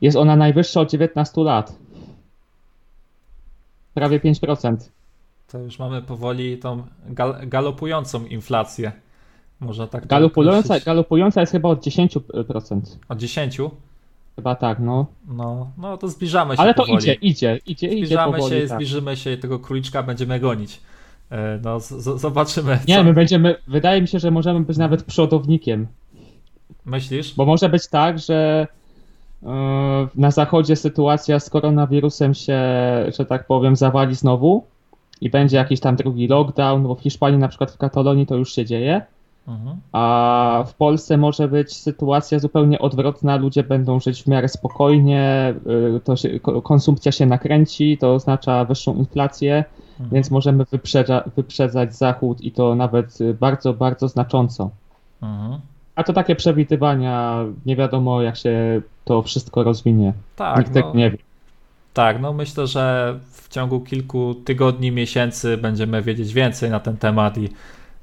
[0.00, 1.78] jest ona najwyższa od 19 lat.
[3.94, 4.76] Prawie 5%.
[5.52, 8.92] To już mamy powoli tą gal galopującą inflację.
[9.60, 12.80] Można tak galopująca, galopująca jest chyba od 10%.
[13.08, 13.58] Od 10?
[14.36, 15.06] Chyba tak, no.
[15.28, 16.98] No, no to zbliżamy się Ale to powoli.
[16.98, 18.76] idzie, idzie, idzie, zbliżamy idzie powoli, się, tak.
[18.78, 20.80] zbliżymy się i tego króliczka będziemy gonić.
[21.30, 21.80] E, no,
[22.16, 22.78] zobaczymy.
[22.88, 23.04] Nie, co...
[23.04, 25.86] my będziemy, wydaje mi się, że możemy być nawet przodownikiem.
[26.84, 27.34] Myślisz?
[27.34, 28.66] Bo może być tak, że
[29.42, 29.48] e,
[30.14, 32.60] na zachodzie sytuacja z koronawirusem się,
[33.18, 34.64] że tak powiem, zawali znowu
[35.20, 38.54] i będzie jakiś tam drugi lockdown, bo w Hiszpanii na przykład w Katalonii to już
[38.54, 39.02] się dzieje.
[39.48, 39.76] Mhm.
[39.92, 43.36] A w Polsce może być sytuacja zupełnie odwrotna.
[43.36, 45.54] Ludzie będą żyć w miarę spokojnie,
[45.96, 50.10] y, to się, konsumpcja się nakręci, to oznacza wyższą inflację, mhm.
[50.10, 54.70] więc możemy wyprzedza, wyprzedzać Zachód i to nawet bardzo, bardzo znacząco.
[55.22, 55.60] Mhm.
[55.94, 60.12] A to takie przewidywania, nie wiadomo jak się to wszystko rozwinie.
[60.36, 61.18] Tak, Nikt no, nie wie.
[61.94, 67.38] Tak, no myślę, że w ciągu kilku tygodni, miesięcy będziemy wiedzieć więcej na ten temat
[67.38, 67.48] i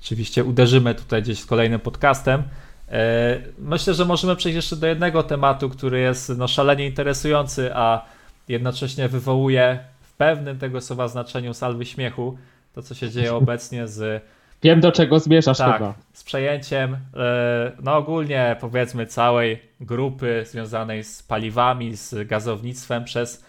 [0.02, 2.44] oczywiście uderzymy tutaj gdzieś z kolejnym podcastem.
[2.92, 8.06] E, myślę, że możemy przejść jeszcze do jednego tematu, który jest no, szalenie interesujący, a
[8.48, 12.38] jednocześnie wywołuje w pewnym tego słowa znaczeniu salwy śmiechu
[12.76, 14.24] to, co się dzieje obecnie z.
[14.64, 15.94] Wiem, do czego zmierzasz tak, chyba.
[16.14, 23.44] Z przejęciem, e, no ogólnie powiedzmy, całej grupy związanej z paliwami, z gazownictwem przez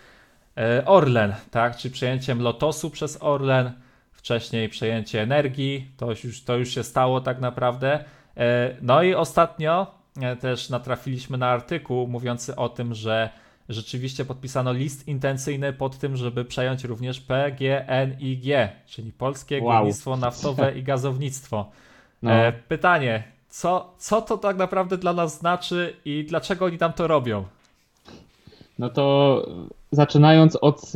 [0.56, 1.76] e, Orlen, tak?
[1.76, 3.72] Czy przejęciem Lotosu przez Orlen
[4.28, 8.04] wcześniej przejęcie energii, to już, to już się stało tak naprawdę.
[8.36, 9.86] E, no i ostatnio
[10.20, 13.30] e, też natrafiliśmy na artykuł mówiący o tym, że
[13.68, 18.44] rzeczywiście podpisano list intencyjny pod tym, żeby przejąć również PGNiG,
[18.86, 19.78] czyli Polskie wow.
[19.78, 21.70] Górnictwo Naftowe i Gazownictwo.
[22.22, 22.32] No.
[22.32, 27.06] E, pytanie, co, co to tak naprawdę dla nas znaczy i dlaczego oni tam to
[27.06, 27.44] robią?
[28.78, 29.46] No to
[29.92, 30.92] zaczynając od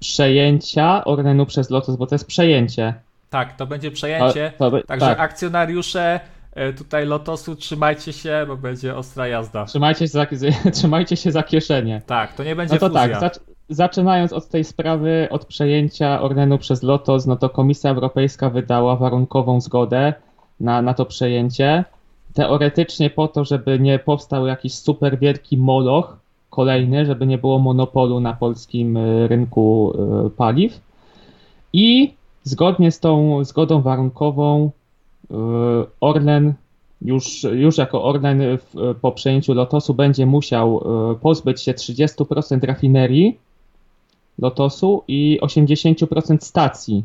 [0.00, 2.94] przejęcia Orlenu przez Lotus, bo to jest przejęcie.
[3.30, 4.52] Tak, to będzie przejęcie.
[4.58, 5.20] To, to, Także tak.
[5.20, 6.20] akcjonariusze
[6.54, 9.64] e, tutaj Lotosu, trzymajcie się, bo będzie ostra jazda.
[9.64, 10.26] Trzymajcie się za,
[10.72, 12.02] trzymajcie się za kieszenie.
[12.06, 13.30] Tak, to nie będzie No to tak, fuzja.
[13.30, 18.96] tak, zaczynając od tej sprawy, od przejęcia Orlenu przez Lotos, no to Komisja Europejska wydała
[18.96, 20.14] warunkową zgodę
[20.60, 21.84] na, na to przejęcie.
[22.34, 26.16] Teoretycznie po to, żeby nie powstał jakiś super wielki moloch,
[26.56, 29.92] kolejny, żeby nie było monopolu na polskim e, rynku
[30.26, 30.80] e, paliw.
[31.72, 32.14] I
[32.44, 34.70] zgodnie z tą zgodą warunkową
[35.30, 35.34] e,
[36.00, 36.54] Orlen
[37.02, 40.84] już, już jako Orlen w, po przejęciu Lotosu będzie musiał
[41.20, 43.38] pozbyć się 30% rafinerii
[44.38, 47.04] Lotosu i 80% stacji,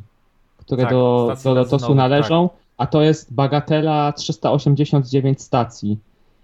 [0.58, 2.58] które tak, do, do Lotosu należą, tak.
[2.78, 5.98] a to jest bagatela 389 stacji.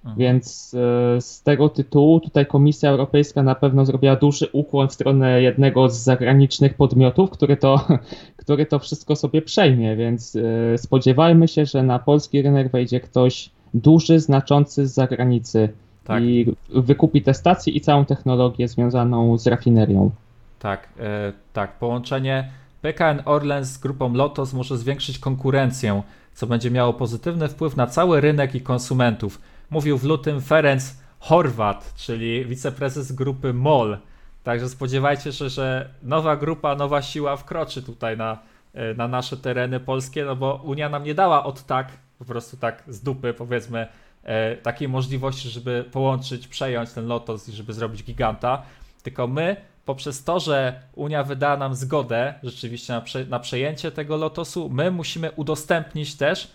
[0.07, 0.17] Mhm.
[0.17, 0.73] Więc
[1.17, 5.89] e, z tego tytułu tutaj Komisja Europejska na pewno zrobiła duży ukłon w stronę jednego
[5.89, 7.87] z zagranicznych podmiotów, który to,
[8.43, 13.49] który to wszystko sobie przejmie, więc e, spodziewajmy się, że na polski rynek wejdzie ktoś
[13.73, 15.69] duży, znaczący z zagranicy
[16.03, 16.23] tak.
[16.23, 20.11] i wykupi te stacje i całą technologię związaną z rafinerią.
[20.59, 21.79] Tak, e, tak.
[21.79, 22.49] Połączenie
[22.81, 26.01] PKN Orlen z grupą Lotos może zwiększyć konkurencję,
[26.33, 31.93] co będzie miało pozytywny wpływ na cały rynek i konsumentów mówił w lutym Ferenc Horvat,
[31.95, 33.97] czyli wiceprezes grupy MOL.
[34.43, 38.37] Także spodziewajcie się, że nowa grupa, nowa siła wkroczy tutaj na,
[38.73, 42.57] e, na nasze tereny polskie, no bo Unia nam nie dała od tak, po prostu
[42.57, 43.87] tak z dupy powiedzmy,
[44.23, 48.61] e, takiej możliwości, żeby połączyć, przejąć ten Lotos i żeby zrobić giganta,
[49.03, 54.17] tylko my poprzez to, że Unia wydała nam zgodę rzeczywiście na, prze, na przejęcie tego
[54.17, 56.51] Lotosu, my musimy udostępnić też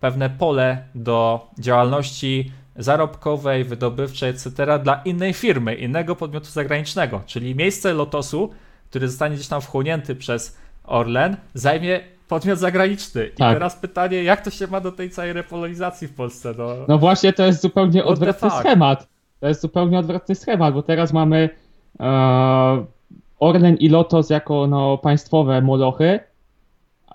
[0.00, 4.50] pewne pole do działalności zarobkowej, wydobywczej, etc.
[4.82, 7.22] dla innej firmy, innego podmiotu zagranicznego.
[7.26, 8.50] Czyli miejsce Lotosu,
[8.90, 13.26] który zostanie gdzieś tam wchłonięty przez Orlen, zajmie podmiot zagraniczny.
[13.26, 13.54] I tak.
[13.54, 16.54] teraz pytanie, jak to się ma do tej całej repolonizacji w Polsce?
[16.58, 19.08] No, no właśnie, to jest zupełnie odwrotny schemat.
[19.40, 21.50] To jest zupełnie odwrotny schemat, bo teraz mamy
[22.00, 22.84] e,
[23.38, 26.20] Orlen i Lotos jako no, państwowe molochy,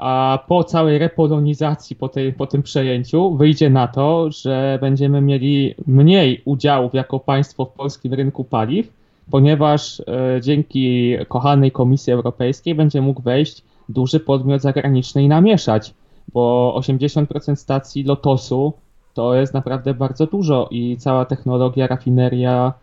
[0.01, 5.75] a po całej repolonizacji, po, tej, po tym przejęciu, wyjdzie na to, że będziemy mieli
[5.87, 8.93] mniej udziałów jako państwo w polskim rynku paliw,
[9.31, 15.93] ponieważ e, dzięki kochanej Komisji Europejskiej będzie mógł wejść duży podmiot zagraniczny i namieszać.
[16.33, 18.73] bo 80% stacji Lotosu
[19.13, 22.73] to jest naprawdę bardzo dużo i cała technologia, rafineria,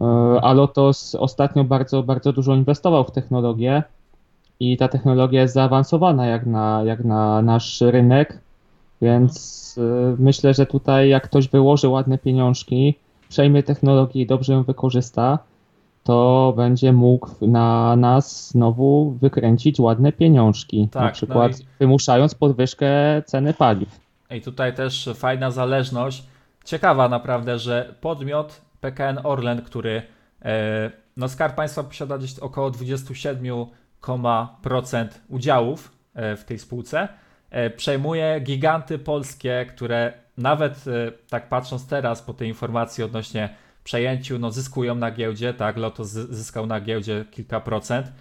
[0.00, 0.04] e,
[0.42, 3.82] a Lotos ostatnio bardzo, bardzo dużo inwestował w technologię
[4.60, 8.40] i ta technologia jest zaawansowana jak na, jak na nasz rynek,
[9.02, 12.94] więc e, myślę, że tutaj jak ktoś wyłoży ładne pieniążki,
[13.28, 15.38] przejmie technologię i dobrze ją wykorzysta,
[16.04, 20.88] to będzie mógł na nas znowu wykręcić ładne pieniążki.
[20.92, 21.66] Tak, na przykład no i...
[21.78, 22.88] wymuszając podwyżkę
[23.26, 24.00] ceny paliw.
[24.30, 26.24] I tutaj też fajna zależność.
[26.64, 30.02] Ciekawa naprawdę, że podmiot PKN Orlen, który
[30.42, 33.66] e, no Skarb Państwa posiada gdzieś około 27%
[35.28, 37.08] udziałów e, w tej spółce,
[37.50, 40.84] e, przejmuje giganty polskie, które nawet
[41.30, 43.48] tak patrząc teraz po tej informacji odnośnie
[43.84, 48.12] przejęciu, no zyskują na giełdzie, tak, Lotos zyskał na giełdzie kilka procent.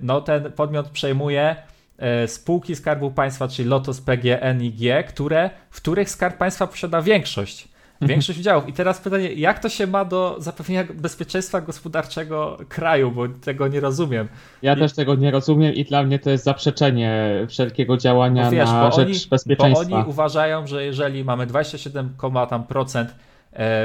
[0.00, 1.56] No ten podmiot przejmuje
[1.98, 7.68] E, spółki Skarbu Państwa, czyli Lotos, PG, NIG, które, w których Skarb Państwa posiada większość.
[8.00, 8.68] Większość udziałów.
[8.68, 13.80] I teraz pytanie, jak to się ma do zapewnienia bezpieczeństwa gospodarczego kraju, bo tego nie
[13.80, 14.28] rozumiem.
[14.62, 14.78] Ja I...
[14.78, 19.08] też tego nie rozumiem i dla mnie to jest zaprzeczenie wszelkiego działania wiesz, na rzecz
[19.08, 19.88] oni, bezpieczeństwa.
[19.88, 22.14] Bo oni uważają, że jeżeli mamy 27,
[22.50, 23.14] tam procent e,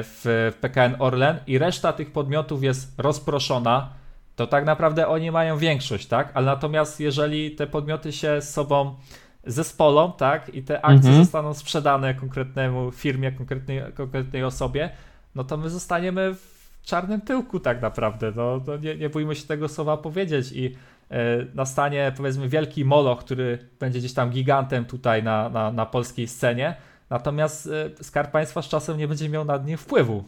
[0.04, 3.90] w PKN Orlen i reszta tych podmiotów jest rozproszona,
[4.36, 6.32] to tak naprawdę oni mają większość, tak?
[6.34, 8.96] Ale natomiast jeżeli te podmioty się z sobą
[9.44, 11.24] zespolą, tak, i te akcje mhm.
[11.24, 14.90] zostaną sprzedane konkretnemu firmie, konkretnej, konkretnej osobie,
[15.36, 18.32] no to my zostaniemy w czarnym tyłku tak naprawdę.
[18.36, 20.76] No, no nie, nie bójmy się tego słowa powiedzieć i
[21.10, 26.28] e, nastanie powiedzmy wielki moloch, który będzie gdzieś tam gigantem tutaj na, na, na polskiej
[26.28, 26.76] scenie,
[27.10, 27.70] natomiast
[28.00, 30.24] e, Skarb Państwa z czasem nie będzie miał nad nim wpływu,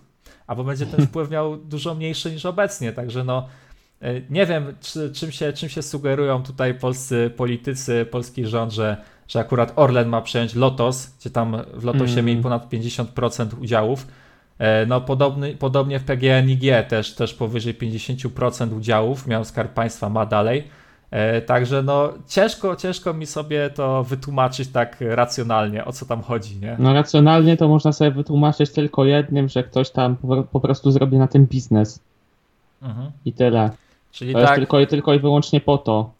[0.47, 3.47] albo będzie ten wpływ miał dużo mniejszy niż obecnie, także no
[4.29, 8.97] nie wiem, czy, czym, się, czym się sugerują tutaj polscy politycy, polski rząd, że,
[9.27, 12.25] że akurat Orlen ma przejąć Lotos, gdzie tam w Lotosie mm.
[12.25, 14.07] mieli ponad 50% udziałów.
[14.59, 20.25] E, no podobny, podobnie w PGNiG też, też powyżej 50% udziałów miał Skarb Państwa, ma
[20.25, 20.67] dalej.
[21.11, 26.57] E, także no ciężko, ciężko mi sobie to wytłumaczyć tak racjonalnie, o co tam chodzi,
[26.57, 26.75] nie?
[26.79, 31.17] No racjonalnie to można sobie wytłumaczyć tylko jednym, że ktoś tam po, po prostu zrobi
[31.17, 31.99] na tym biznes.
[32.81, 33.11] Mhm.
[33.25, 33.69] I tyle.
[34.15, 36.13] Czyli to tak, jest tylko, tylko i wyłącznie po to.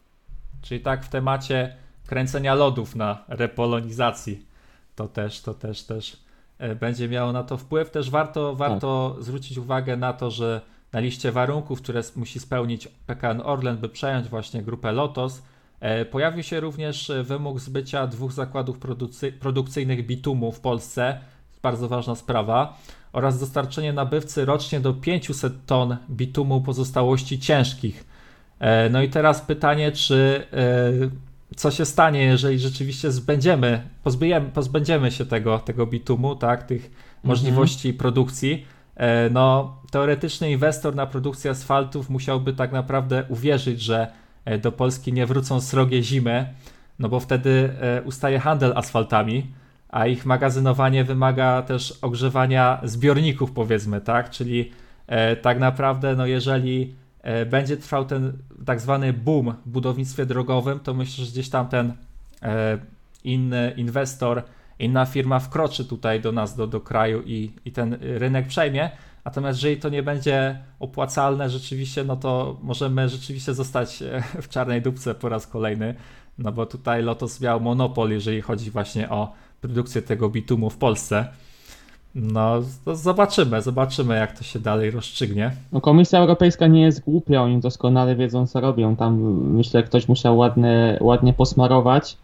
[0.62, 1.76] Czyli tak w temacie
[2.06, 4.46] kręcenia lodów na repolonizacji.
[4.94, 6.16] To też, to też, też
[6.58, 7.90] e, będzie miało na to wpływ.
[7.90, 9.24] Też warto, warto tak.
[9.24, 10.60] zwrócić uwagę na to, że
[10.92, 15.42] na liście warunków, które musi spełnić PKN Orlen, by przejąć właśnie grupę Lotos,
[15.80, 18.78] e, pojawił się również wymóg zbycia dwóch zakładów
[19.40, 21.20] produkcyjnych bitumu w Polsce.
[21.62, 22.78] Bardzo ważna sprawa
[23.12, 28.04] oraz dostarczenie nabywcy rocznie do 500 ton bitumu pozostałości ciężkich.
[28.58, 35.10] E, no i teraz pytanie, czy e, co się stanie, jeżeli rzeczywiście zbędziemy, pozbędziemy, pozbędziemy
[35.10, 37.00] się tego, tego bitumu, tak, tych mhm.
[37.22, 38.66] możliwości produkcji.
[38.96, 44.12] E, no, teoretyczny inwestor na produkcję asfaltów musiałby tak naprawdę uwierzyć, że
[44.62, 46.54] do Polski nie wrócą srogie zimy,
[46.98, 47.70] no bo wtedy
[48.04, 49.46] ustaje handel asfaltami
[49.96, 54.30] a ich magazynowanie wymaga też ogrzewania zbiorników, powiedzmy, tak?
[54.30, 54.70] Czyli
[55.06, 58.32] e, tak naprawdę, no jeżeli e, będzie trwał ten
[58.66, 61.92] tak zwany boom w budownictwie drogowym, to myślę, że gdzieś tam ten
[62.42, 62.78] e,
[63.24, 64.42] inny inwestor,
[64.78, 68.90] inna firma wkroczy tutaj do nas, do, do kraju i, i ten rynek przejmie.
[69.24, 74.82] Natomiast jeżeli to nie będzie opłacalne rzeczywiście, no to możemy rzeczywiście zostać e, w czarnej
[74.82, 75.94] dupce po raz kolejny,
[76.38, 81.26] no bo tutaj Lotos miał monopol, jeżeli chodzi właśnie o produkcję tego bitumu w Polsce.
[82.14, 82.62] No,
[82.94, 85.50] zobaczymy, zobaczymy, jak to się dalej rozstrzygnie.
[85.72, 88.96] No, Komisja Europejska nie jest głupia, oni doskonale wiedzą, co robią.
[88.96, 89.18] Tam
[89.52, 92.16] myślę, ktoś musiał ładnie, ładnie posmarować,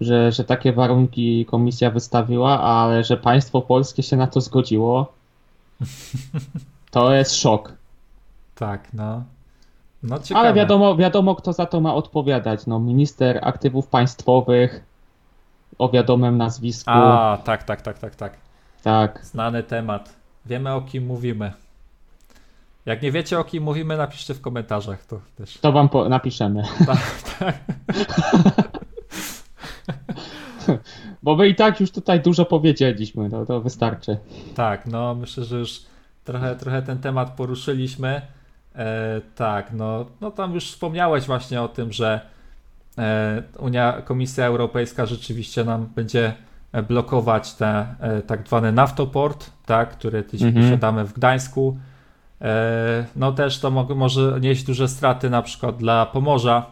[0.00, 5.12] że, że takie warunki komisja wystawiła, ale że państwo polskie się na to zgodziło,
[6.90, 7.72] to jest szok.
[8.54, 9.22] Tak, no.
[10.02, 12.66] no ale wiadomo, wiadomo, kto za to ma odpowiadać.
[12.66, 14.91] No, minister aktywów państwowych,
[15.78, 16.90] o wiadomym nazwisku.
[16.90, 18.32] A, tak, tak, tak, tak, tak.
[18.82, 19.24] Tak.
[19.24, 20.16] Znany temat.
[20.46, 21.52] Wiemy o kim mówimy.
[22.86, 25.58] Jak nie wiecie o kim mówimy, napiszcie w komentarzach to też.
[25.58, 26.62] To wam po- napiszemy.
[26.86, 27.54] Tak, tak.
[31.22, 34.18] Bo my i tak już tutaj dużo powiedzieliśmy, to, to wystarczy.
[34.54, 35.80] Tak, no myślę, że już
[36.24, 38.22] trochę, trochę ten temat poruszyliśmy.
[38.74, 42.20] E, tak, no, no tam już wspomniałeś właśnie o tym, że
[43.58, 46.34] Unia, Komisja Europejska rzeczywiście nam będzie
[46.88, 50.66] blokować te e, tak zwany naftoport, tak, który dzisiaj mhm.
[50.66, 51.78] posiadamy w Gdańsku.
[52.40, 56.66] E, no też to może nieść duże straty na przykład dla Pomorza,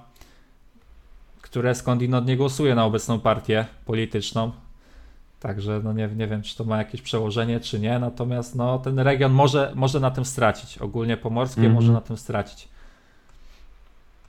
[1.43, 4.53] które skądinąd nie głosuje na obecną partię polityczną.
[5.41, 7.99] Także no nie, nie wiem, czy to ma jakieś przełożenie, czy nie.
[7.99, 10.79] Natomiast no, ten region może, może na tym stracić.
[10.79, 11.75] Ogólnie pomorskie -hmm.
[11.75, 12.69] może na tym stracić.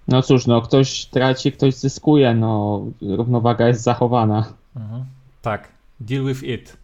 [0.08, 4.54] No cóż, no ktoś traci, ktoś zyskuje, no równowaga jest zachowana.
[4.76, 5.06] Mhm.
[5.42, 5.68] Tak,
[6.00, 6.78] deal with it.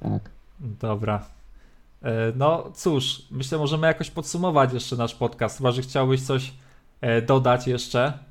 [0.00, 0.30] Tak.
[0.60, 1.24] Dobra.
[2.02, 5.58] E, no cóż, myślę, możemy jakoś podsumować jeszcze nasz podcast.
[5.58, 6.52] Chyba, że chciałbyś coś
[7.00, 8.27] e, dodać jeszcze.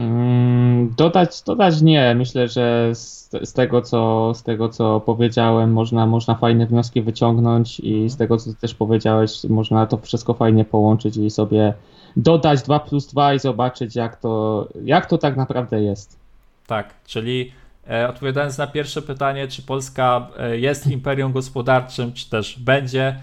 [0.00, 2.14] Mm, dodać, dodać nie.
[2.14, 7.80] Myślę, że z, z, tego, co, z tego, co powiedziałem, można, można fajne wnioski wyciągnąć
[7.80, 11.74] i z tego, co też powiedziałeś, można to wszystko fajnie połączyć i sobie
[12.16, 16.18] dodać 2 plus 2 i zobaczyć, jak to, jak to tak naprawdę jest.
[16.66, 17.52] Tak, czyli
[17.90, 23.16] e, odpowiadając na pierwsze pytanie, czy Polska e, jest imperium gospodarczym, czy też będzie,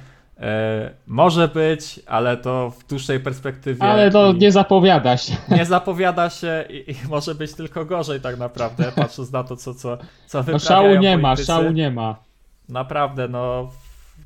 [1.08, 3.84] może być, ale to w dłuższej perspektywie.
[3.84, 5.36] Ale to nie zapowiada się.
[5.58, 9.74] Nie zapowiada się i, i, może być tylko gorzej tak naprawdę, patrząc na to, co,
[9.74, 12.16] co, co No szału nie ma, szału nie ma.
[12.70, 13.72] Naprawdę, no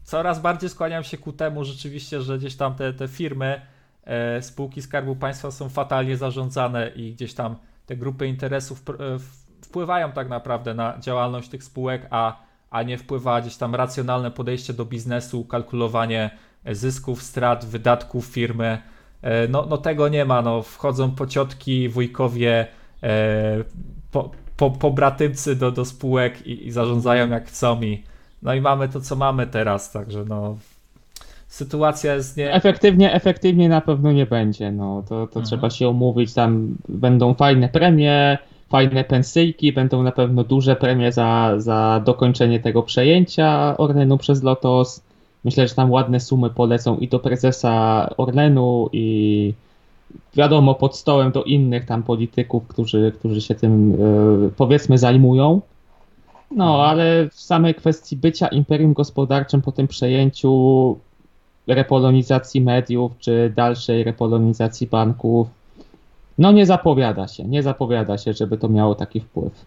[0.03, 3.61] coraz bardziej skłaniam się ku temu rzeczywiście, że gdzieś tam te, te firmy
[4.05, 7.55] E, spółki Skarbu Państwa są fatalnie zarządzane i gdzieś tam
[7.85, 8.93] te grupy interesów e,
[9.61, 12.41] wpływają tak naprawdę na działalność tych spółek, a,
[12.71, 16.29] a nie wpływa gdzieś tam racjonalne podejście do biznesu, kalkulowanie
[16.71, 18.77] zysków, strat, wydatków firmy.
[19.21, 20.41] E, no, no tego nie ma.
[20.41, 22.67] No, wchodzą pociotki, wujkowie,
[24.11, 27.81] po, po, pobratymcy do, do spółek i, i zarządzają jak chcą.
[27.81, 28.03] I,
[28.41, 30.57] no i mamy to, co mamy teraz, także no
[31.51, 32.53] sytuacja jest nie...
[32.53, 35.45] Efektywnie, efektywnie na pewno nie będzie, no to, to mhm.
[35.45, 38.37] trzeba się umówić, tam będą fajne premie,
[38.71, 45.01] fajne pensyjki, będą na pewno duże premie za, za dokończenie tego przejęcia Orlenu przez Lotos.
[45.43, 49.53] Myślę, że tam ładne sumy polecą i do prezesa Orlenu i
[50.35, 55.61] wiadomo pod stołem do innych tam polityków, którzy, którzy się tym e, powiedzmy zajmują.
[56.51, 56.89] No, mhm.
[56.89, 60.97] ale w samej kwestii bycia imperium gospodarczym po tym przejęciu
[61.67, 65.47] repolonizacji mediów, czy dalszej repolonizacji banków,
[66.37, 69.65] no nie zapowiada się, nie zapowiada się, żeby to miało taki wpływ.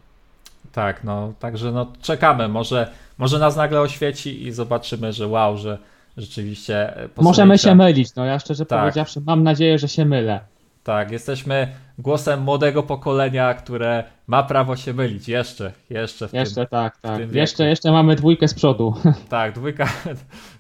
[0.73, 5.79] Tak, no także no czekamy, może, może nas nagle oświeci i zobaczymy, że wow, że
[6.17, 6.95] rzeczywiście...
[7.17, 8.81] Możemy się mylić, no ja szczerze tak.
[8.81, 10.41] powiedziawszy mam nadzieję, że się mylę.
[10.85, 15.29] Tak, jesteśmy głosem młodego pokolenia, które ma prawo się mylić.
[15.29, 17.35] Jeszcze, jeszcze w Jeszcze tym, tak, tak.
[17.35, 18.95] Jeszcze, jeszcze mamy dwójkę z przodu.
[19.29, 19.89] Tak, dwójka,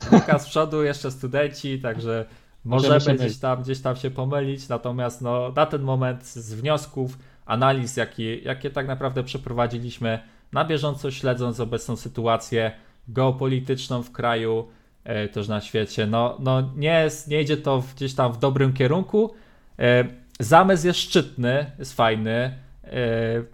[0.00, 2.24] dwójka z przodu, jeszcze studenci, także
[2.64, 4.68] możemy, możemy gdzieś tam, gdzieś tam się pomylić.
[4.68, 10.18] Natomiast no, na ten moment z wniosków, analiz, jakie, jakie tak naprawdę przeprowadziliśmy,
[10.52, 12.72] na bieżąco śledząc obecną sytuację
[13.08, 14.68] geopolityczną w kraju,
[15.04, 18.72] e, też na świecie, no, no nie, jest, nie idzie to gdzieś tam w dobrym
[18.72, 19.34] kierunku.
[19.78, 20.04] E,
[20.40, 22.58] zamysł jest szczytny, jest fajny.
[22.84, 22.92] E,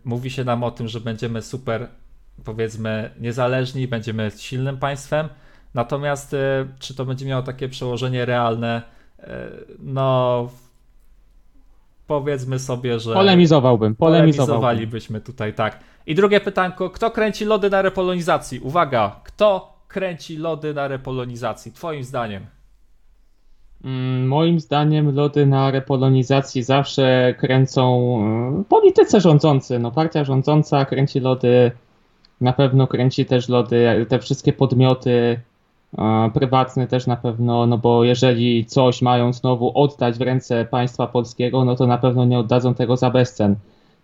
[0.05, 1.89] mówi się nam o tym, że będziemy super,
[2.45, 5.29] powiedzmy, niezależni, będziemy silnym państwem.
[5.75, 6.37] Natomiast
[6.79, 8.83] czy to będzie miało takie przełożenie realne?
[9.79, 10.49] No,
[12.07, 13.15] powiedzmy sobie, że.
[13.15, 14.61] Polemizowałbym, polemizowałbym.
[14.61, 15.81] Polemizowalibyśmy tutaj, tak.
[16.07, 18.61] I drugie pytanko: kto kręci lody na repolonizacji?
[18.61, 21.73] Uwaga, kto kręci lody na repolonizacji?
[21.73, 22.47] Twoim zdaniem.
[23.85, 29.79] Mm, moim zdaniem lody na repolonizacji zawsze kręcą mm, politycy rządzący.
[29.79, 31.71] No, partia rządząca kręci lody,
[32.41, 35.41] na pewno kręci też lody, te wszystkie podmioty
[36.35, 41.65] prywatne też na pewno, no bo jeżeli coś mają znowu oddać w ręce państwa polskiego,
[41.65, 43.57] no to na pewno nie oddadzą tego za bezcen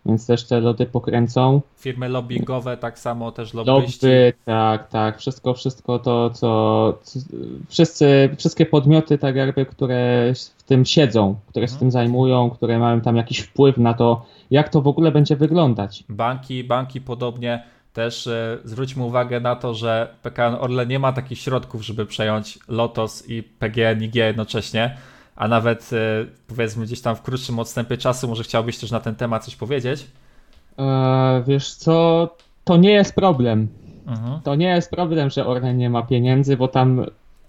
[0.07, 1.61] więc też te lody pokręcą.
[1.76, 4.07] Firmy lobbyingowe tak samo też lobbyści.
[4.07, 7.20] Lobby, tak, tak, wszystko, wszystko to, co, co
[7.68, 11.80] wszyscy, wszystkie podmioty tak jakby, które w tym siedzą, które się mhm.
[11.80, 16.05] tym zajmują, które mają tam jakiś wpływ na to, jak to w ogóle będzie wyglądać.
[16.09, 17.62] Banki, banki podobnie
[17.97, 22.59] też e, zwróćmy uwagę na to, że PKN Orle nie ma takich środków, żeby przejąć
[22.69, 24.97] Lotos i PGNiG jednocześnie
[25.37, 29.15] a nawet e, powiedzmy gdzieś tam w krótszym odstępie czasu, może chciałbyś też na ten
[29.15, 30.07] temat coś powiedzieć?
[30.79, 32.29] Eee, wiesz co,
[32.65, 33.69] to nie jest problem.
[34.07, 34.41] Mhm.
[34.41, 37.07] To nie jest problem, że Orlen nie ma pieniędzy, bo tam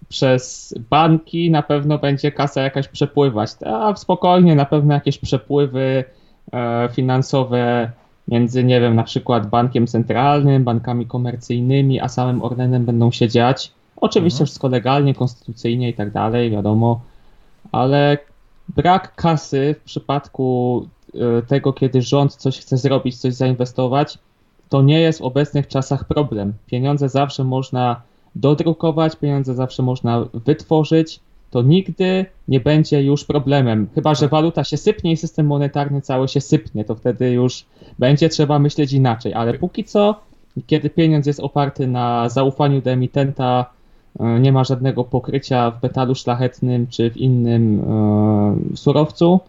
[0.10, 3.50] przez banki na pewno będzie kasa jakaś przepływać.
[3.66, 6.04] A spokojnie, na pewno jakieś przepływy
[6.54, 7.92] e, finansowe
[8.28, 13.72] między, nie wiem, na przykład bankiem centralnym, bankami komercyjnymi, a samym Orlenem będą się dziać.
[13.98, 14.46] Oczywiście mhm.
[14.46, 17.02] wszystko legalnie, konstytucyjnie i tak dalej, wiadomo
[17.72, 18.18] ale
[18.70, 24.18] brak kasy w przypadku e, tego, kiedy rząd coś chce zrobić, coś zainwestować,
[24.70, 26.54] to nie jest w obecnych czasach problem.
[26.66, 28.02] Pieniądze zawsze można
[28.36, 31.20] dodrukować, pieniądze zawsze można wytworzyć
[31.52, 33.88] to nigdy nie będzie już problemem.
[33.96, 37.66] Chyba, że waluta się sypnie i system monetarny cały się sypnie, to wtedy już
[38.00, 39.34] będzie trzeba myśleć inaczej.
[39.34, 40.16] Ale póki co,
[40.68, 43.66] kiedy pieniądz jest oparty na zaufaniu do emitenta,
[44.20, 49.40] e, nie ma żadnego pokrycia w metalu szlachetnym czy w innym e, surowcu,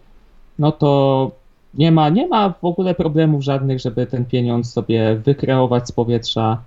[0.59, 1.31] no to
[1.75, 6.59] nie ma, nie ma w ogóle problemów żadnych, żeby ten pieniądz sobie wykreować z powietrza,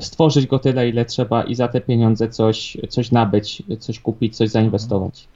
[0.00, 4.48] stworzyć go tyle, ile trzeba i za te pieniądze coś, coś nabyć, coś kupić, coś
[4.48, 5.28] zainwestować.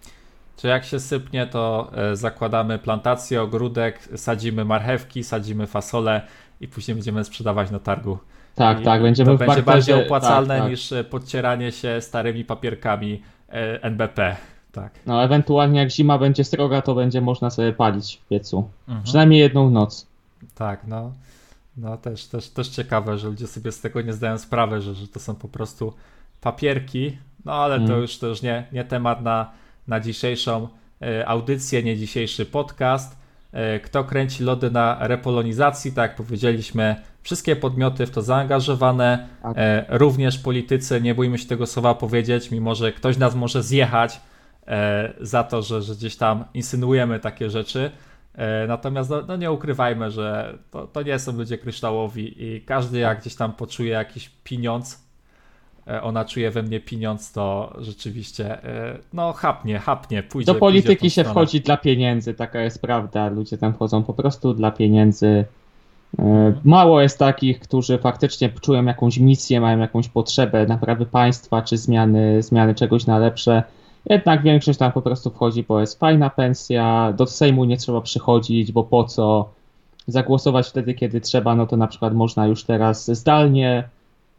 [0.56, 6.20] Czy jak się sypnie, to e, zakładamy plantację, ogródek, sadzimy marchewki, sadzimy fasole
[6.60, 8.18] i później będziemy sprzedawać na targu.
[8.54, 10.70] Tak, I tak, będziemy to w będzie bardziej opłacalne tak, tak.
[10.70, 14.36] niż e, podcieranie się starymi papierkami e, NBP.
[14.72, 14.92] Tak.
[15.06, 18.68] No, ewentualnie jak zima będzie sroga, to będzie można sobie palić w piecu.
[18.88, 19.04] Mhm.
[19.04, 20.06] Przynajmniej jedną noc.
[20.54, 21.12] Tak, no.
[21.78, 25.08] No też, też, też ciekawe, że ludzie sobie z tego nie zdają sprawy, że, że
[25.08, 25.92] to są po prostu
[26.40, 27.18] papierki.
[27.44, 28.00] No ale to Mm.
[28.00, 29.50] już to już nie, nie temat na,
[29.88, 30.68] na dzisiejszą
[31.02, 33.18] e, audycję, nie dzisiejszy podcast.
[33.52, 39.52] E, kto kręci lody na repolonizacji, tak jak powiedzieliśmy, wszystkie podmioty w to zaangażowane, Tak.
[39.56, 44.20] e, również politycy, nie bójmy się tego słowa powiedzieć, mimo że ktoś nas może zjechać
[44.66, 47.90] e, za to, że, że gdzieś tam insynuujemy takie rzeczy.
[48.38, 52.98] E, Natomiast no, no nie ukrywajmy, że to, to nie są ludzie kryształowi i każdy
[52.98, 55.04] jak gdzieś tam poczuje jakiś pieniądz,
[55.86, 60.60] e, ona czuje we mnie pieniądz, to rzeczywiście e, no chapnie, chapnie, pójdzie Do pójdzie
[60.60, 61.30] polityki tą się stronę.
[61.30, 63.28] wchodzi dla pieniędzy, taka jest prawda.
[63.28, 65.44] Ludzie tam wchodzą po prostu dla pieniędzy.
[66.18, 71.76] E, Mało jest takich, którzy faktycznie czują jakąś misję, mają jakąś potrzebę naprawy państwa czy
[71.76, 73.62] zmiany, zmiany czegoś na lepsze.
[74.08, 78.72] Jednak większość tam po prostu wchodzi, bo jest fajna pensja, do Sejmu nie trzeba przychodzić,
[78.72, 79.48] bo po co?
[80.06, 83.84] Zagłosować wtedy, kiedy trzeba, no to na przykład można już teraz zdalnie,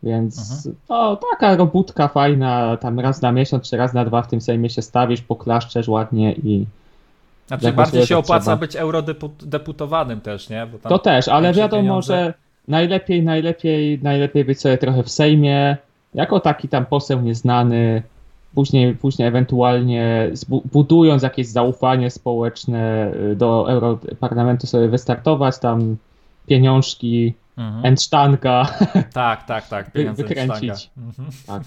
[0.03, 0.75] więc Mhm.
[0.89, 4.69] no, taka robótka fajna, tam raz na miesiąc czy raz na dwa w tym Sejmie
[4.69, 6.65] się stawisz, poklaszczesz ładnie i
[7.47, 8.55] Znaczy bardziej się opłaca trzeba.
[8.57, 10.67] być eurodeputowanym też, nie?
[10.83, 12.13] To też, ale wiadomo, pieniądze.
[12.13, 12.33] że
[12.67, 15.77] najlepiej, najlepiej, najlepiej być sobie trochę w Sejmie,
[16.13, 18.03] jako taki tam poseł nieznany,
[18.55, 20.31] później, później ewentualnie
[20.71, 25.97] budując jakieś zaufanie społeczne y, do Europarlamentu sobie wystartować, tam
[26.47, 27.85] pieniążki, Mhm.
[29.13, 30.89] Tak, tak, tak, pieniądze wykręcić.
[30.97, 31.29] Mhm.
[31.47, 31.63] tak.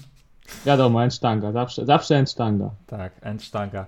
[0.65, 2.69] Wiadomo, Endsztanga, zawsze, zawsze Endsztanga.
[2.87, 3.85] Tak, Endsztanga.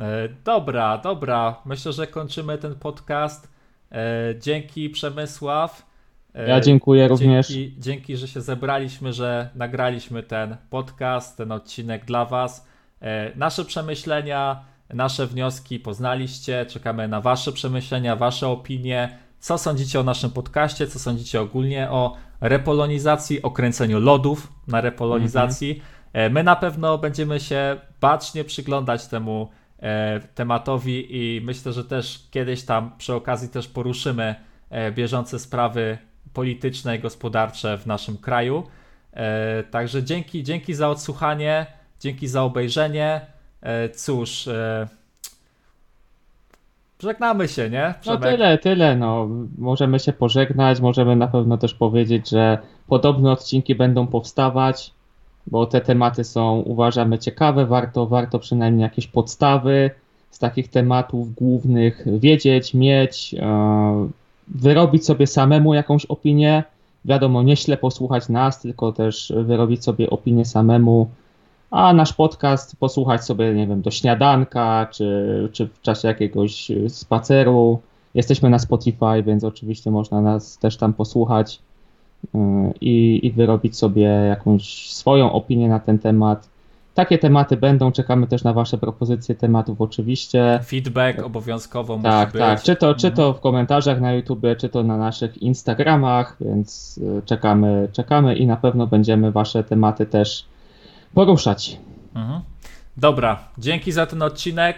[0.00, 1.60] E, dobra, dobra.
[1.64, 3.48] Myślę, że kończymy ten podcast.
[3.92, 5.86] E, dzięki Przemysław.
[6.34, 7.52] E, Ja dziękuję również.
[7.78, 12.68] Dzięki, że się zebraliśmy, że nagraliśmy ten podcast, ten odcinek dla Was.
[13.02, 14.64] E, nasze przemyślenia,
[14.94, 16.66] nasze wnioski poznaliście.
[16.66, 19.18] Czekamy na Wasze przemyślenia, Wasze opinie.
[19.38, 20.86] Co sądzicie o naszym podcaście?
[20.86, 25.82] Co sądzicie ogólnie o repolonizacji, o kręceniu lodów na repolonizacji?
[26.12, 29.48] E, My na pewno będziemy się bacznie przyglądać temu
[29.82, 34.34] e, tematowi i myślę, że też kiedyś tam przy okazji też poruszymy
[34.70, 35.98] e, bieżące sprawy
[36.34, 38.62] polityczne i gospodarcze w naszym kraju.
[39.12, 41.66] E, Także dzięki, dzięki za odsłuchanie,
[42.00, 43.20] dzięki za obejrzenie.
[43.62, 44.88] E, Cóż, e,
[47.02, 47.86] żegnamy się, nie?
[47.88, 48.22] No Przemek?
[48.22, 48.96] tyle, tyle.
[48.96, 49.28] No.
[49.58, 52.58] Możemy się pożegnać, możemy na pewno też powiedzieć, że
[52.88, 54.90] podobne odcinki będą powstawać,
[55.46, 57.66] bo te tematy są, uważamy, ciekawe.
[57.66, 59.90] Warto, warto przynajmniej jakieś podstawy
[60.30, 64.08] z takich tematów głównych wiedzieć, mieć, e,
[64.48, 66.64] wyrobić sobie samemu jakąś opinię.
[67.04, 71.08] Wiadomo, nie ślepo słuchać nas, tylko też wyrobić sobie opinię samemu.
[71.70, 77.80] A nasz podcast posłuchać sobie, nie wiem, do śniadanka, czy, czy w czasie jakiegoś spaceru.
[78.14, 81.60] Jesteśmy na Spotify, więc oczywiście można nas też tam posłuchać
[82.24, 82.38] y,
[82.80, 86.53] i, i wyrobić sobie jakąś swoją opinię na ten temat.
[86.94, 90.60] Takie tematy będą, czekamy też na Wasze propozycje tematów oczywiście.
[90.66, 92.40] Feedback obowiązkowo musi Tak, być.
[92.40, 93.16] tak, czy to, czy Mhm.
[93.16, 98.46] to w komentarzach na YouTubie, czy to na naszych Instagramach, więc y, czekamy, czekamy i
[98.46, 100.44] na pewno będziemy Wasze tematy też
[101.14, 101.78] poruszać.
[102.14, 102.40] Mhm.
[102.96, 104.76] Dobra, dzięki za ten odcinek.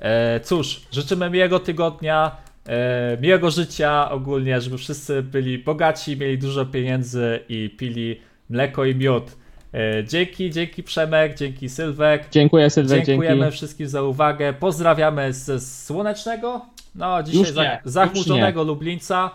[0.00, 2.30] E, cóż, życzymy miłego tygodnia,
[2.66, 8.94] e, miłego życia ogólnie, żeby wszyscy byli bogaci, mieli dużo pieniędzy i pili mleko i
[8.94, 9.36] miód.
[9.74, 12.28] E, dzięki, dzięki Przemek, dzięki Sylwek.
[12.30, 13.56] Dziękuję Sylwek, Dziękujemy dzięki.
[13.56, 14.52] wszystkim za uwagę.
[14.52, 16.60] Pozdrawiamy ze słonecznego,
[16.94, 19.30] no dzisiaj za, zachmurzonego Lublińca.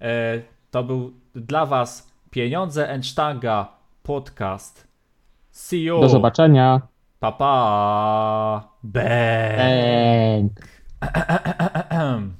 [0.00, 3.68] E, to był dla Was Pieniądze Ensztanga
[4.02, 4.88] podcast.
[5.50, 6.00] See you.
[6.00, 6.80] Do zobaczenia.
[7.20, 8.68] Pa pa.
[8.82, 10.52] Bang.
[10.52, 10.68] Bęk.